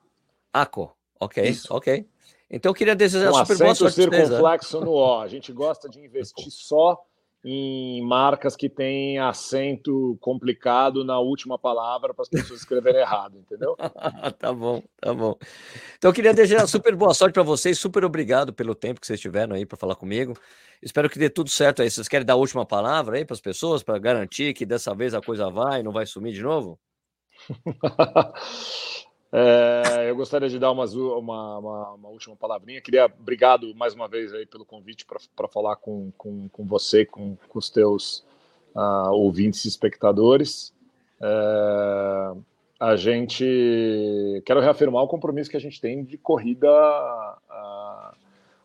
ACO, 0.53 0.97
ok, 1.19 1.49
Isso. 1.49 1.75
ok. 1.75 2.09
Então 2.51 2.71
eu 2.71 2.75
queria 2.75 2.95
desejar 2.95 3.31
um 3.31 3.35
super 3.35 3.59
boa 3.59 3.75
sorte. 3.75 3.95
circunflexo 3.95 4.81
no 4.81 4.93
O. 4.93 5.21
A 5.21 5.27
gente 5.27 5.53
gosta 5.53 5.89
de 5.89 6.01
investir 6.01 6.51
só 6.51 7.03
em 7.45 8.01
marcas 8.03 8.55
que 8.55 8.69
têm 8.69 9.19
acento 9.19 10.17
complicado 10.21 11.05
na 11.05 11.19
última 11.19 11.59
palavra 11.59 12.15
para 12.15 12.23
as 12.23 12.29
pessoas 12.29 12.61
escreverem 12.61 13.01
errado, 13.03 13.39
entendeu? 13.39 13.77
tá 14.39 14.53
bom, 14.53 14.83
tá 15.01 15.13
bom. 15.13 15.37
Então 15.99 16.11
eu 16.11 16.15
queria 16.15 16.33
desejar 16.33 16.67
super 16.67 16.95
boa 16.95 17.13
sorte 17.15 17.35
para 17.35 17.43
vocês, 17.43 17.79
super 17.79 18.05
obrigado 18.05 18.53
pelo 18.53 18.75
tempo 18.75 19.01
que 19.01 19.07
vocês 19.07 19.21
tiveram 19.21 19.57
aí 19.57 19.67
para 19.67 19.77
falar 19.77 19.97
comigo. 19.97 20.35
Espero 20.81 21.09
que 21.09 21.19
dê 21.19 21.31
tudo 21.31 21.49
certo 21.49 21.83
aí. 21.83 21.91
Vocês 21.91 22.09
querem 22.09 22.27
dar 22.27 22.35
a 22.35 22.37
última 22.37 22.67
palavra 22.67 23.17
aí 23.17 23.25
para 23.25 23.35
as 23.35 23.41
pessoas 23.41 23.83
para 23.83 23.99
garantir 23.99 24.53
que 24.53 24.67
dessa 24.67 24.95
vez 24.95 25.15
a 25.15 25.21
coisa 25.21 25.49
vai 25.49 25.81
e 25.81 25.83
não 25.83 25.93
vai 25.93 26.07
sumir 26.07 26.33
de 26.33 26.43
novo? 26.43 26.79
É, 29.35 30.11
eu 30.11 30.15
gostaria 30.15 30.47
de 30.47 30.59
dar 30.59 30.71
umas, 30.71 30.95
uma, 30.95 31.59
uma, 31.59 31.93
uma, 31.93 32.09
última 32.11 32.37
palavrinha. 32.37 32.83
Queria, 32.83 33.07
obrigado 33.07 33.75
mais 33.75 33.95
uma 33.95 34.07
vez 34.07 34.31
aí 34.35 34.45
pelo 34.45 34.63
convite 34.63 35.07
para 35.35 35.49
falar 35.49 35.77
com, 35.77 36.13
com, 36.19 36.51
com 36.51 36.67
você, 36.67 37.07
com, 37.07 37.35
com 37.49 37.59
os 37.59 37.71
teus 37.71 38.23
uh, 38.75 39.11
ouvintes 39.11 39.65
e 39.65 39.69
espectadores. 39.69 40.75
É, 41.19 42.33
a 42.79 42.95
gente 42.97 44.43
quero 44.45 44.61
reafirmar 44.61 45.03
o 45.03 45.09
compromisso 45.09 45.51
que 45.51 45.57
a 45.57 45.61
gente 45.61 45.81
tem 45.81 46.05
de 46.05 46.19
corrida 46.19 46.69
uh, 46.69 48.15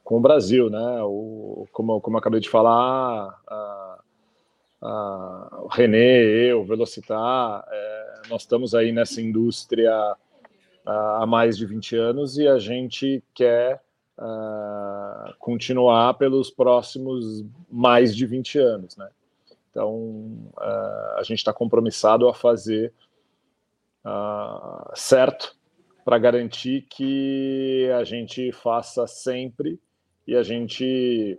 com 0.04 0.18
o 0.18 0.22
Brasil, 0.22 0.70
né? 0.70 1.02
O, 1.04 1.66
como, 1.72 2.02
como 2.02 2.18
eu 2.18 2.20
acabei 2.20 2.42
de 2.42 2.50
falar, 2.50 3.40
uh, 3.50 4.86
uh, 4.86 5.64
o 5.64 5.68
René, 5.68 6.52
eu, 6.52 6.66
Velocitar, 6.66 7.66
é, 7.72 8.22
nós 8.30 8.42
estamos 8.42 8.76
aí 8.76 8.92
nessa 8.92 9.22
indústria 9.22 10.18
há 10.88 11.26
mais 11.26 11.58
de 11.58 11.66
20 11.66 11.96
anos 11.98 12.38
e 12.38 12.48
a 12.48 12.58
gente 12.58 13.22
quer 13.34 13.82
uh, 14.18 15.34
continuar 15.38 16.14
pelos 16.14 16.50
próximos 16.50 17.46
mais 17.70 18.16
de 18.16 18.26
20 18.26 18.60
anos, 18.60 18.96
né? 18.96 19.10
Então, 19.70 19.94
uh, 20.56 21.18
a 21.18 21.22
gente 21.24 21.40
está 21.40 21.54
compromissado 21.54 22.28
a 22.28 22.34
fazer 22.34 22.94
uh, 24.04 24.90
certo 24.96 25.56
para 26.06 26.18
garantir 26.18 26.84
que 26.90 27.92
a 28.00 28.04
gente 28.04 28.52
faça 28.54 29.06
sempre 29.06 29.80
e 30.26 30.36
a 30.36 30.42
gente 30.42 31.38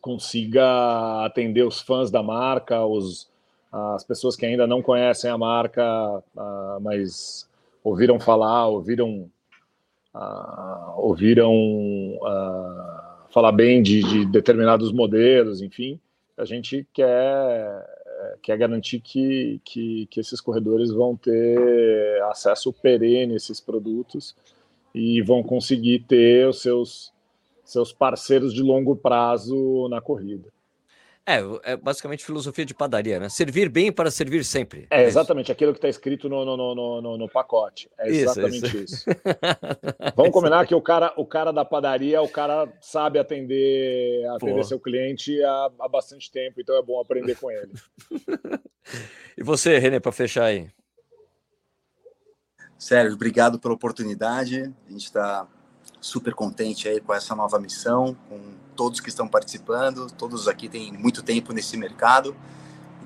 consiga 0.00 1.24
atender 1.24 1.62
os 1.62 1.80
fãs 1.80 2.10
da 2.10 2.22
marca, 2.22 2.84
os, 2.84 3.30
as 3.70 4.02
pessoas 4.02 4.34
que 4.34 4.46
ainda 4.46 4.66
não 4.66 4.80
conhecem 4.80 5.30
a 5.30 5.36
marca, 5.36 5.82
mas 6.80 7.48
ouviram 7.86 8.18
falar, 8.18 8.66
ouviram 8.66 9.30
uh, 10.12 10.92
ouviram 10.96 11.54
uh, 11.54 13.30
falar 13.32 13.52
bem 13.52 13.80
de, 13.80 14.02
de, 14.02 14.26
determinados 14.26 14.90
modelos, 14.90 15.62
enfim, 15.62 16.00
a 16.36 16.44
gente 16.44 16.84
quer, 16.92 17.86
quer 18.42 18.58
garantir 18.58 18.98
que, 18.98 19.60
que, 19.64 20.06
que 20.06 20.18
esses 20.18 20.40
corredores 20.40 20.90
vão 20.90 21.16
ter 21.16 22.20
acesso 22.24 22.72
perene 22.72 23.34
a 23.34 23.36
esses 23.36 23.60
produtos 23.60 24.34
e 24.92 25.22
vão 25.22 25.42
conseguir 25.42 26.00
ter 26.08 26.48
os 26.48 26.60
seus, 26.60 27.12
seus 27.64 27.92
parceiros 27.92 28.52
de 28.52 28.62
longo 28.62 28.96
prazo 28.96 29.86
na 29.88 30.00
corrida. 30.00 30.55
É, 31.28 31.72
é 31.72 31.76
basicamente 31.76 32.24
filosofia 32.24 32.64
de 32.64 32.72
padaria, 32.72 33.18
né? 33.18 33.28
Servir 33.28 33.68
bem 33.68 33.90
para 33.90 34.12
servir 34.12 34.44
sempre. 34.44 34.86
É, 34.88 35.02
é 35.02 35.06
exatamente 35.06 35.50
aquilo 35.50 35.72
que 35.72 35.78
está 35.78 35.88
escrito 35.88 36.28
no, 36.28 36.44
no, 36.44 36.56
no, 36.56 37.02
no, 37.02 37.18
no 37.18 37.28
pacote. 37.28 37.90
É 37.98 38.08
exatamente 38.08 38.84
isso. 38.84 39.04
isso. 39.10 39.20
Vamos 40.14 40.30
combinar 40.30 40.64
que 40.68 40.74
o 40.74 40.80
cara, 40.80 41.12
o 41.16 41.26
cara 41.26 41.52
da 41.52 41.64
padaria, 41.64 42.22
o 42.22 42.28
cara 42.28 42.72
sabe 42.80 43.18
atender, 43.18 44.24
atender 44.36 44.64
seu 44.64 44.78
cliente 44.78 45.42
há, 45.42 45.70
há 45.80 45.88
bastante 45.88 46.30
tempo, 46.30 46.60
então 46.60 46.76
é 46.76 46.82
bom 46.82 47.00
aprender 47.00 47.34
com 47.34 47.50
ele. 47.50 47.72
e 49.36 49.42
você, 49.42 49.78
Renê, 49.78 49.98
para 49.98 50.12
fechar 50.12 50.44
aí? 50.44 50.68
Sérgio, 52.78 53.14
obrigado 53.14 53.58
pela 53.58 53.74
oportunidade. 53.74 54.72
A 54.86 54.92
gente 54.92 55.06
está 55.06 55.48
super 56.00 56.34
contente 56.34 56.88
aí 56.88 57.00
com 57.00 57.12
essa 57.12 57.34
nova 57.34 57.58
missão, 57.58 58.16
com 58.28 58.65
todos 58.76 59.00
que 59.00 59.08
estão 59.08 59.26
participando, 59.26 60.10
todos 60.10 60.46
aqui 60.46 60.68
têm 60.68 60.92
muito 60.92 61.22
tempo 61.22 61.52
nesse 61.52 61.76
mercado, 61.76 62.36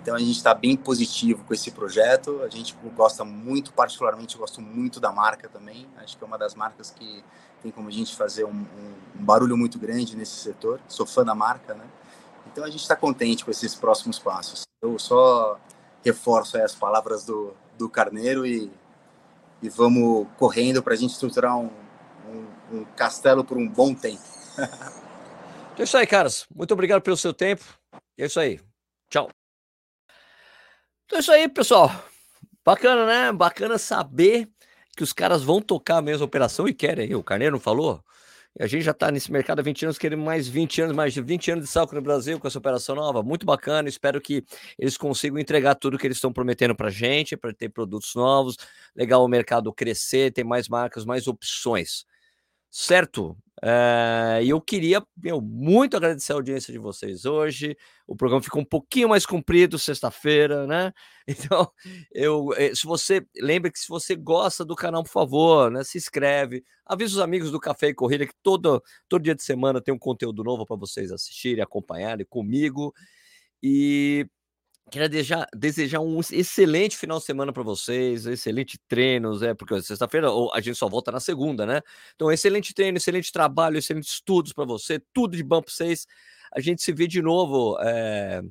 então 0.03 0.15
a 0.15 0.19
gente 0.19 0.37
está 0.37 0.55
bem 0.55 0.77
positivo 0.77 1.45
com 1.45 1.53
esse 1.53 1.71
projeto. 1.71 2.41
A 2.43 2.49
gente 2.49 2.75
gosta 2.97 3.23
muito, 3.23 3.71
particularmente, 3.71 4.37
gosto 4.39 4.63
muito 4.63 4.99
da 4.99 5.13
marca 5.13 5.47
também. 5.47 5.87
Acho 5.99 6.17
que 6.17 6.25
é 6.25 6.27
uma 6.27 6.39
das 6.39 6.55
marcas 6.55 6.91
que 6.91 7.23
tem 7.63 7.71
como 7.71 7.89
a 7.89 7.93
gente 7.93 8.17
fazer 8.17 8.45
um, 8.45 8.49
um, 8.49 8.95
um 9.21 9.25
barulho 9.25 9.59
muito 9.59 9.79
grande 9.79 10.17
nesse 10.17 10.37
setor. 10.37 10.81
Sou 10.89 11.05
fã 11.05 11.23
da 11.23 11.35
marca, 11.35 11.75
né? 11.75 11.85
Então 12.51 12.65
a 12.65 12.71
gente 12.71 12.81
está 12.81 12.97
contente 12.97 13.45
com 13.45 13.51
esses 13.51 13.75
próximos 13.75 14.19
passos. 14.19 14.63
Eu 14.83 14.99
só 14.99 15.59
reforço 16.03 16.57
as 16.57 16.75
palavras 16.75 17.27
do, 17.27 17.53
do 17.77 17.87
Carneiro 17.87 18.47
e, 18.47 18.73
e 19.61 19.69
vamos 19.69 20.27
correndo 20.39 20.83
para 20.83 20.95
a 20.95 20.97
gente 20.97 21.13
estruturar 21.13 21.59
um, 21.59 21.71
um, 22.27 22.79
um 22.79 22.85
castelo 22.97 23.45
por 23.45 23.59
um 23.59 23.69
bom 23.69 23.95
tempo. 23.95 24.23
Então 25.73 25.79
é 25.79 25.85
isso 25.85 25.97
aí, 25.97 26.07
caras. 26.07 26.47
Muito 26.55 26.73
obrigado 26.73 27.03
pelo 27.03 27.17
seu 27.17 27.33
tempo. 27.33 27.65
É 28.19 28.27
isso 28.27 28.39
aí. 28.39 28.61
Tchau. 29.09 29.31
Então 31.07 31.19
é 31.19 31.21
isso 31.21 31.33
aí, 31.33 31.49
pessoal. 31.49 31.91
Bacana, 32.65 33.07
né? 33.07 33.33
Bacana 33.33 33.79
saber 33.79 34.49
que 34.97 35.03
os 35.03 35.13
caras 35.13 35.43
vão 35.43 35.61
tocar 35.63 35.97
a 35.97 36.03
mesma 36.03 36.25
operação 36.25 36.69
e 36.69 36.75
querem. 36.75 37.15
O 37.15 37.23
Carneiro 37.23 37.55
não 37.55 37.61
falou? 37.61 38.05
A 38.59 38.67
gente 38.67 38.83
já 38.83 38.91
está 38.91 39.11
nesse 39.11 39.31
mercado 39.31 39.61
há 39.61 39.63
20 39.63 39.85
anos, 39.85 39.99
querendo 39.99 40.23
mais 40.23 40.49
20 40.49 40.83
anos, 40.83 40.97
mais 40.97 41.15
de 41.15 41.23
20 41.23 41.53
anos 41.53 41.65
de 41.65 41.71
salco 41.71 41.95
no 41.95 42.03
Brasil 42.03 42.39
com 42.39 42.49
essa 42.49 42.59
operação 42.59 42.97
nova. 42.97 43.23
Muito 43.23 43.47
bacana. 43.47 43.89
Espero 43.89 44.21
que 44.21 44.45
eles 44.79 44.97
consigam 44.97 45.39
entregar 45.39 45.77
tudo 45.77 45.97
que 45.97 46.07
eles 46.07 46.17
estão 46.17 46.33
prometendo 46.33 46.75
para 46.75 46.89
a 46.89 46.91
gente, 46.91 47.37
para 47.37 47.55
ter 47.55 47.69
produtos 47.69 48.15
novos. 48.15 48.57
Legal 48.95 49.25
o 49.25 49.29
mercado 49.29 49.73
crescer, 49.73 50.33
ter 50.33 50.45
mais 50.45 50.69
marcas, 50.69 51.05
mais 51.05 51.29
opções. 51.29 52.05
Certo? 52.73 53.37
Eh, 53.63 54.41
e 54.45 54.49
eu 54.51 54.61
queria 54.61 55.03
meu, 55.17 55.41
muito 55.41 55.97
agradecer 55.97 56.33
a 56.33 56.37
audiência 56.37 56.73
de 56.73 56.79
vocês 56.79 57.25
hoje. 57.25 57.77
O 58.07 58.15
programa 58.17 58.43
ficou 58.43 58.63
um 58.63 58.65
pouquinho 58.65 59.09
mais 59.09 59.27
comprido 59.27 59.79
sexta-feira, 59.79 60.67
né? 60.67 60.93
Então, 61.29 61.71
eu, 62.13 62.53
eh, 62.57 62.75
se 62.75 62.85
você 62.87 63.25
lembra 63.37 63.71
que 63.71 63.79
se 63.79 63.89
você 63.89 64.17
gosta 64.17 64.65
do 64.65 64.75
canal, 64.75 65.03
por 65.05 65.11
favor, 65.11 65.71
né, 65.71 65.85
se 65.85 65.97
inscreve, 65.99 66.65
avisa 66.87 67.13
os 67.15 67.19
amigos 67.21 67.51
do 67.53 67.61
Café 67.61 67.89
e 67.89 67.95
Corrida 67.95 68.27
que 68.27 68.33
todo, 68.43 68.83
todo 69.09 69.23
dia 69.23 69.35
de 69.35 69.43
semana 69.43 69.81
tem 69.81 69.95
um 69.95 69.99
conteúdo 69.99 70.43
novo 70.43 70.65
para 70.67 70.77
vocês 70.77 71.13
assistirem, 71.13 71.63
acompanharem 71.63 72.27
comigo. 72.29 72.93
E 73.63 74.27
Queria 74.91 75.09
desejar, 75.09 75.47
desejar 75.55 76.01
um 76.01 76.21
excelente 76.21 76.97
final 76.97 77.19
de 77.19 77.25
semana 77.25 77.53
para 77.53 77.63
vocês, 77.63 78.27
excelente 78.27 78.79
treinos, 78.89 79.43
é, 79.43 79.55
porque 79.55 79.81
sexta-feira 79.83 80.29
a 80.53 80.61
gente 80.61 80.77
só 80.77 80.89
volta 80.89 81.13
na 81.13 81.21
segunda, 81.21 81.65
né? 81.65 81.81
Então, 82.15 82.31
excelente 82.31 82.75
treino, 82.75 82.99
excelente 82.99 83.33
trabalho, 83.33 83.79
excelentes 83.79 84.15
estudos 84.15 84.53
para 84.53 84.65
você, 84.65 85.01
tudo 85.13 85.37
de 85.37 85.43
bom 85.43 85.63
para 85.63 85.73
vocês. 85.73 86.07
A 86.53 86.61
gente 86.61 86.83
se 86.83 86.93
vê 86.93 87.07
de 87.07 87.23
novo 87.23 87.79
é, 87.81 88.43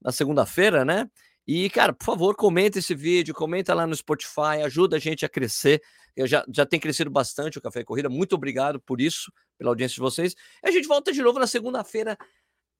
na 0.00 0.10
segunda-feira, 0.10 0.84
né? 0.84 1.08
E, 1.46 1.68
cara, 1.70 1.92
por 1.92 2.04
favor, 2.04 2.36
comenta 2.36 2.78
esse 2.78 2.94
vídeo, 2.94 3.34
comenta 3.34 3.74
lá 3.74 3.86
no 3.86 3.94
Spotify, 3.94 4.62
ajuda 4.64 4.96
a 4.96 4.98
gente 5.00 5.26
a 5.26 5.28
crescer. 5.28 5.82
Eu 6.14 6.26
já, 6.26 6.44
já 6.48 6.64
tem 6.64 6.78
crescido 6.78 7.10
bastante 7.10 7.58
o 7.58 7.60
Café 7.60 7.82
Corrida. 7.82 8.08
Muito 8.08 8.34
obrigado 8.34 8.80
por 8.80 9.00
isso, 9.00 9.32
pela 9.58 9.70
audiência 9.70 9.94
de 9.96 10.00
vocês. 10.00 10.34
E 10.62 10.68
a 10.68 10.70
gente 10.70 10.86
volta 10.86 11.12
de 11.12 11.20
novo 11.20 11.38
na 11.38 11.46
segunda-feira, 11.46 12.16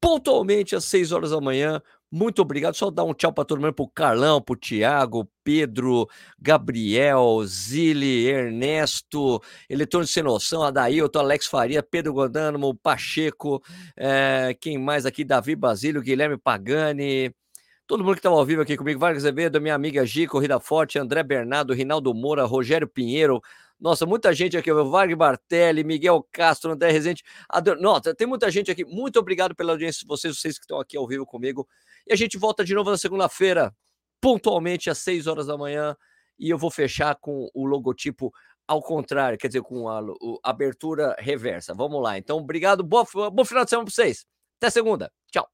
pontualmente 0.03 0.75
às 0.75 0.85
6 0.87 1.13
horas 1.13 1.31
da 1.31 1.41
manhã, 1.41 1.81
muito 2.11 2.43
obrigado. 2.43 2.75
Só 2.75 2.91
dar 2.91 3.05
um 3.05 3.15
tchau 3.15 3.33
para 3.33 3.45
todo 3.45 3.61
mundo, 3.61 3.73
para 3.73 3.85
o 3.85 3.89
Carlão, 3.89 4.43
para 4.43 4.53
o 4.53 4.57
Tiago, 4.57 5.31
Pedro, 5.45 6.09
Gabriel, 6.39 7.39
Zili, 7.47 8.27
Ernesto, 8.27 9.41
Eletrônico 9.71 10.13
Sem 10.13 10.25
Noção, 10.25 10.65
Adailton, 10.65 11.21
Alex 11.21 11.47
Faria, 11.47 11.85
Pedro 11.85 12.13
Godânimo, 12.13 12.75
Pacheco, 12.75 13.63
é, 13.97 14.57
quem 14.61 14.77
mais 14.77 15.07
aqui? 15.07 15.25
Davi 15.25 15.55
Basílio, 15.55 16.03
Guilherme 16.03 16.37
Pagani, 16.37 17.33
todo 17.87 18.03
mundo 18.03 18.15
que 18.15 18.19
estava 18.19 18.35
ao 18.35 18.45
vivo 18.45 18.61
aqui 18.61 18.77
comigo, 18.77 18.99
Vargas 18.99 19.25
Azevedo, 19.25 19.61
minha 19.61 19.75
amiga 19.75 20.05
Gi, 20.05 20.27
Corrida 20.27 20.59
Forte, 20.59 20.99
André 20.99 21.23
Bernardo, 21.23 21.73
Rinaldo 21.73 22.13
Moura, 22.13 22.45
Rogério 22.45 22.89
Pinheiro, 22.89 23.41
nossa, 23.83 24.07
muita 24.07 24.33
gente 24.33 24.57
aqui, 24.57 24.71
o 24.71 24.89
Varg 24.89 25.13
Bartelli, 25.17 25.83
Miguel 25.83 26.25
Castro, 26.31 26.71
André 26.71 26.93
Rezende. 26.93 27.25
Ador... 27.49 27.77
Nossa, 27.81 28.15
tem 28.15 28.29
muita 28.29 28.49
gente 28.49 28.71
aqui. 28.71 28.85
Muito 28.85 29.19
obrigado 29.19 29.57
pela 29.57 29.73
audiência 29.73 30.03
de 30.03 30.07
vocês, 30.07 30.39
vocês 30.39 30.57
que 30.57 30.63
estão 30.63 30.79
aqui 30.79 30.97
ao 30.97 31.05
vivo 31.05 31.27
comigo. 31.27 31.67
E 32.07 32.13
a 32.13 32.17
gente 32.17 32.39
volta 32.39 32.65
de 32.65 32.73
novo 32.75 32.93
na 32.93 32.97
segunda-feira, 32.97 33.75
pontualmente 34.21 34.89
às 34.89 34.99
6 34.99 35.27
horas 35.27 35.49
da 35.49 35.59
manhã. 35.59 35.97
E 36.39 36.49
eu 36.49 36.57
vou 36.57 36.71
fechar 36.71 37.17
com 37.17 37.51
o 37.53 37.67
logotipo 37.67 38.33
ao 38.69 38.81
contrário, 38.81 39.37
quer 39.37 39.49
dizer, 39.49 39.63
com 39.63 39.89
a, 39.89 39.99
a 39.99 40.51
abertura 40.51 41.17
reversa. 41.19 41.75
Vamos 41.75 42.01
lá. 42.01 42.17
Então, 42.17 42.39
obrigado. 42.39 42.85
Boa, 42.85 43.05
bom 43.33 43.45
final 43.45 43.65
de 43.65 43.71
semana 43.71 43.87
para 43.87 43.95
vocês. 43.95 44.25
Até 44.61 44.71
segunda. 44.71 45.11
Tchau. 45.33 45.49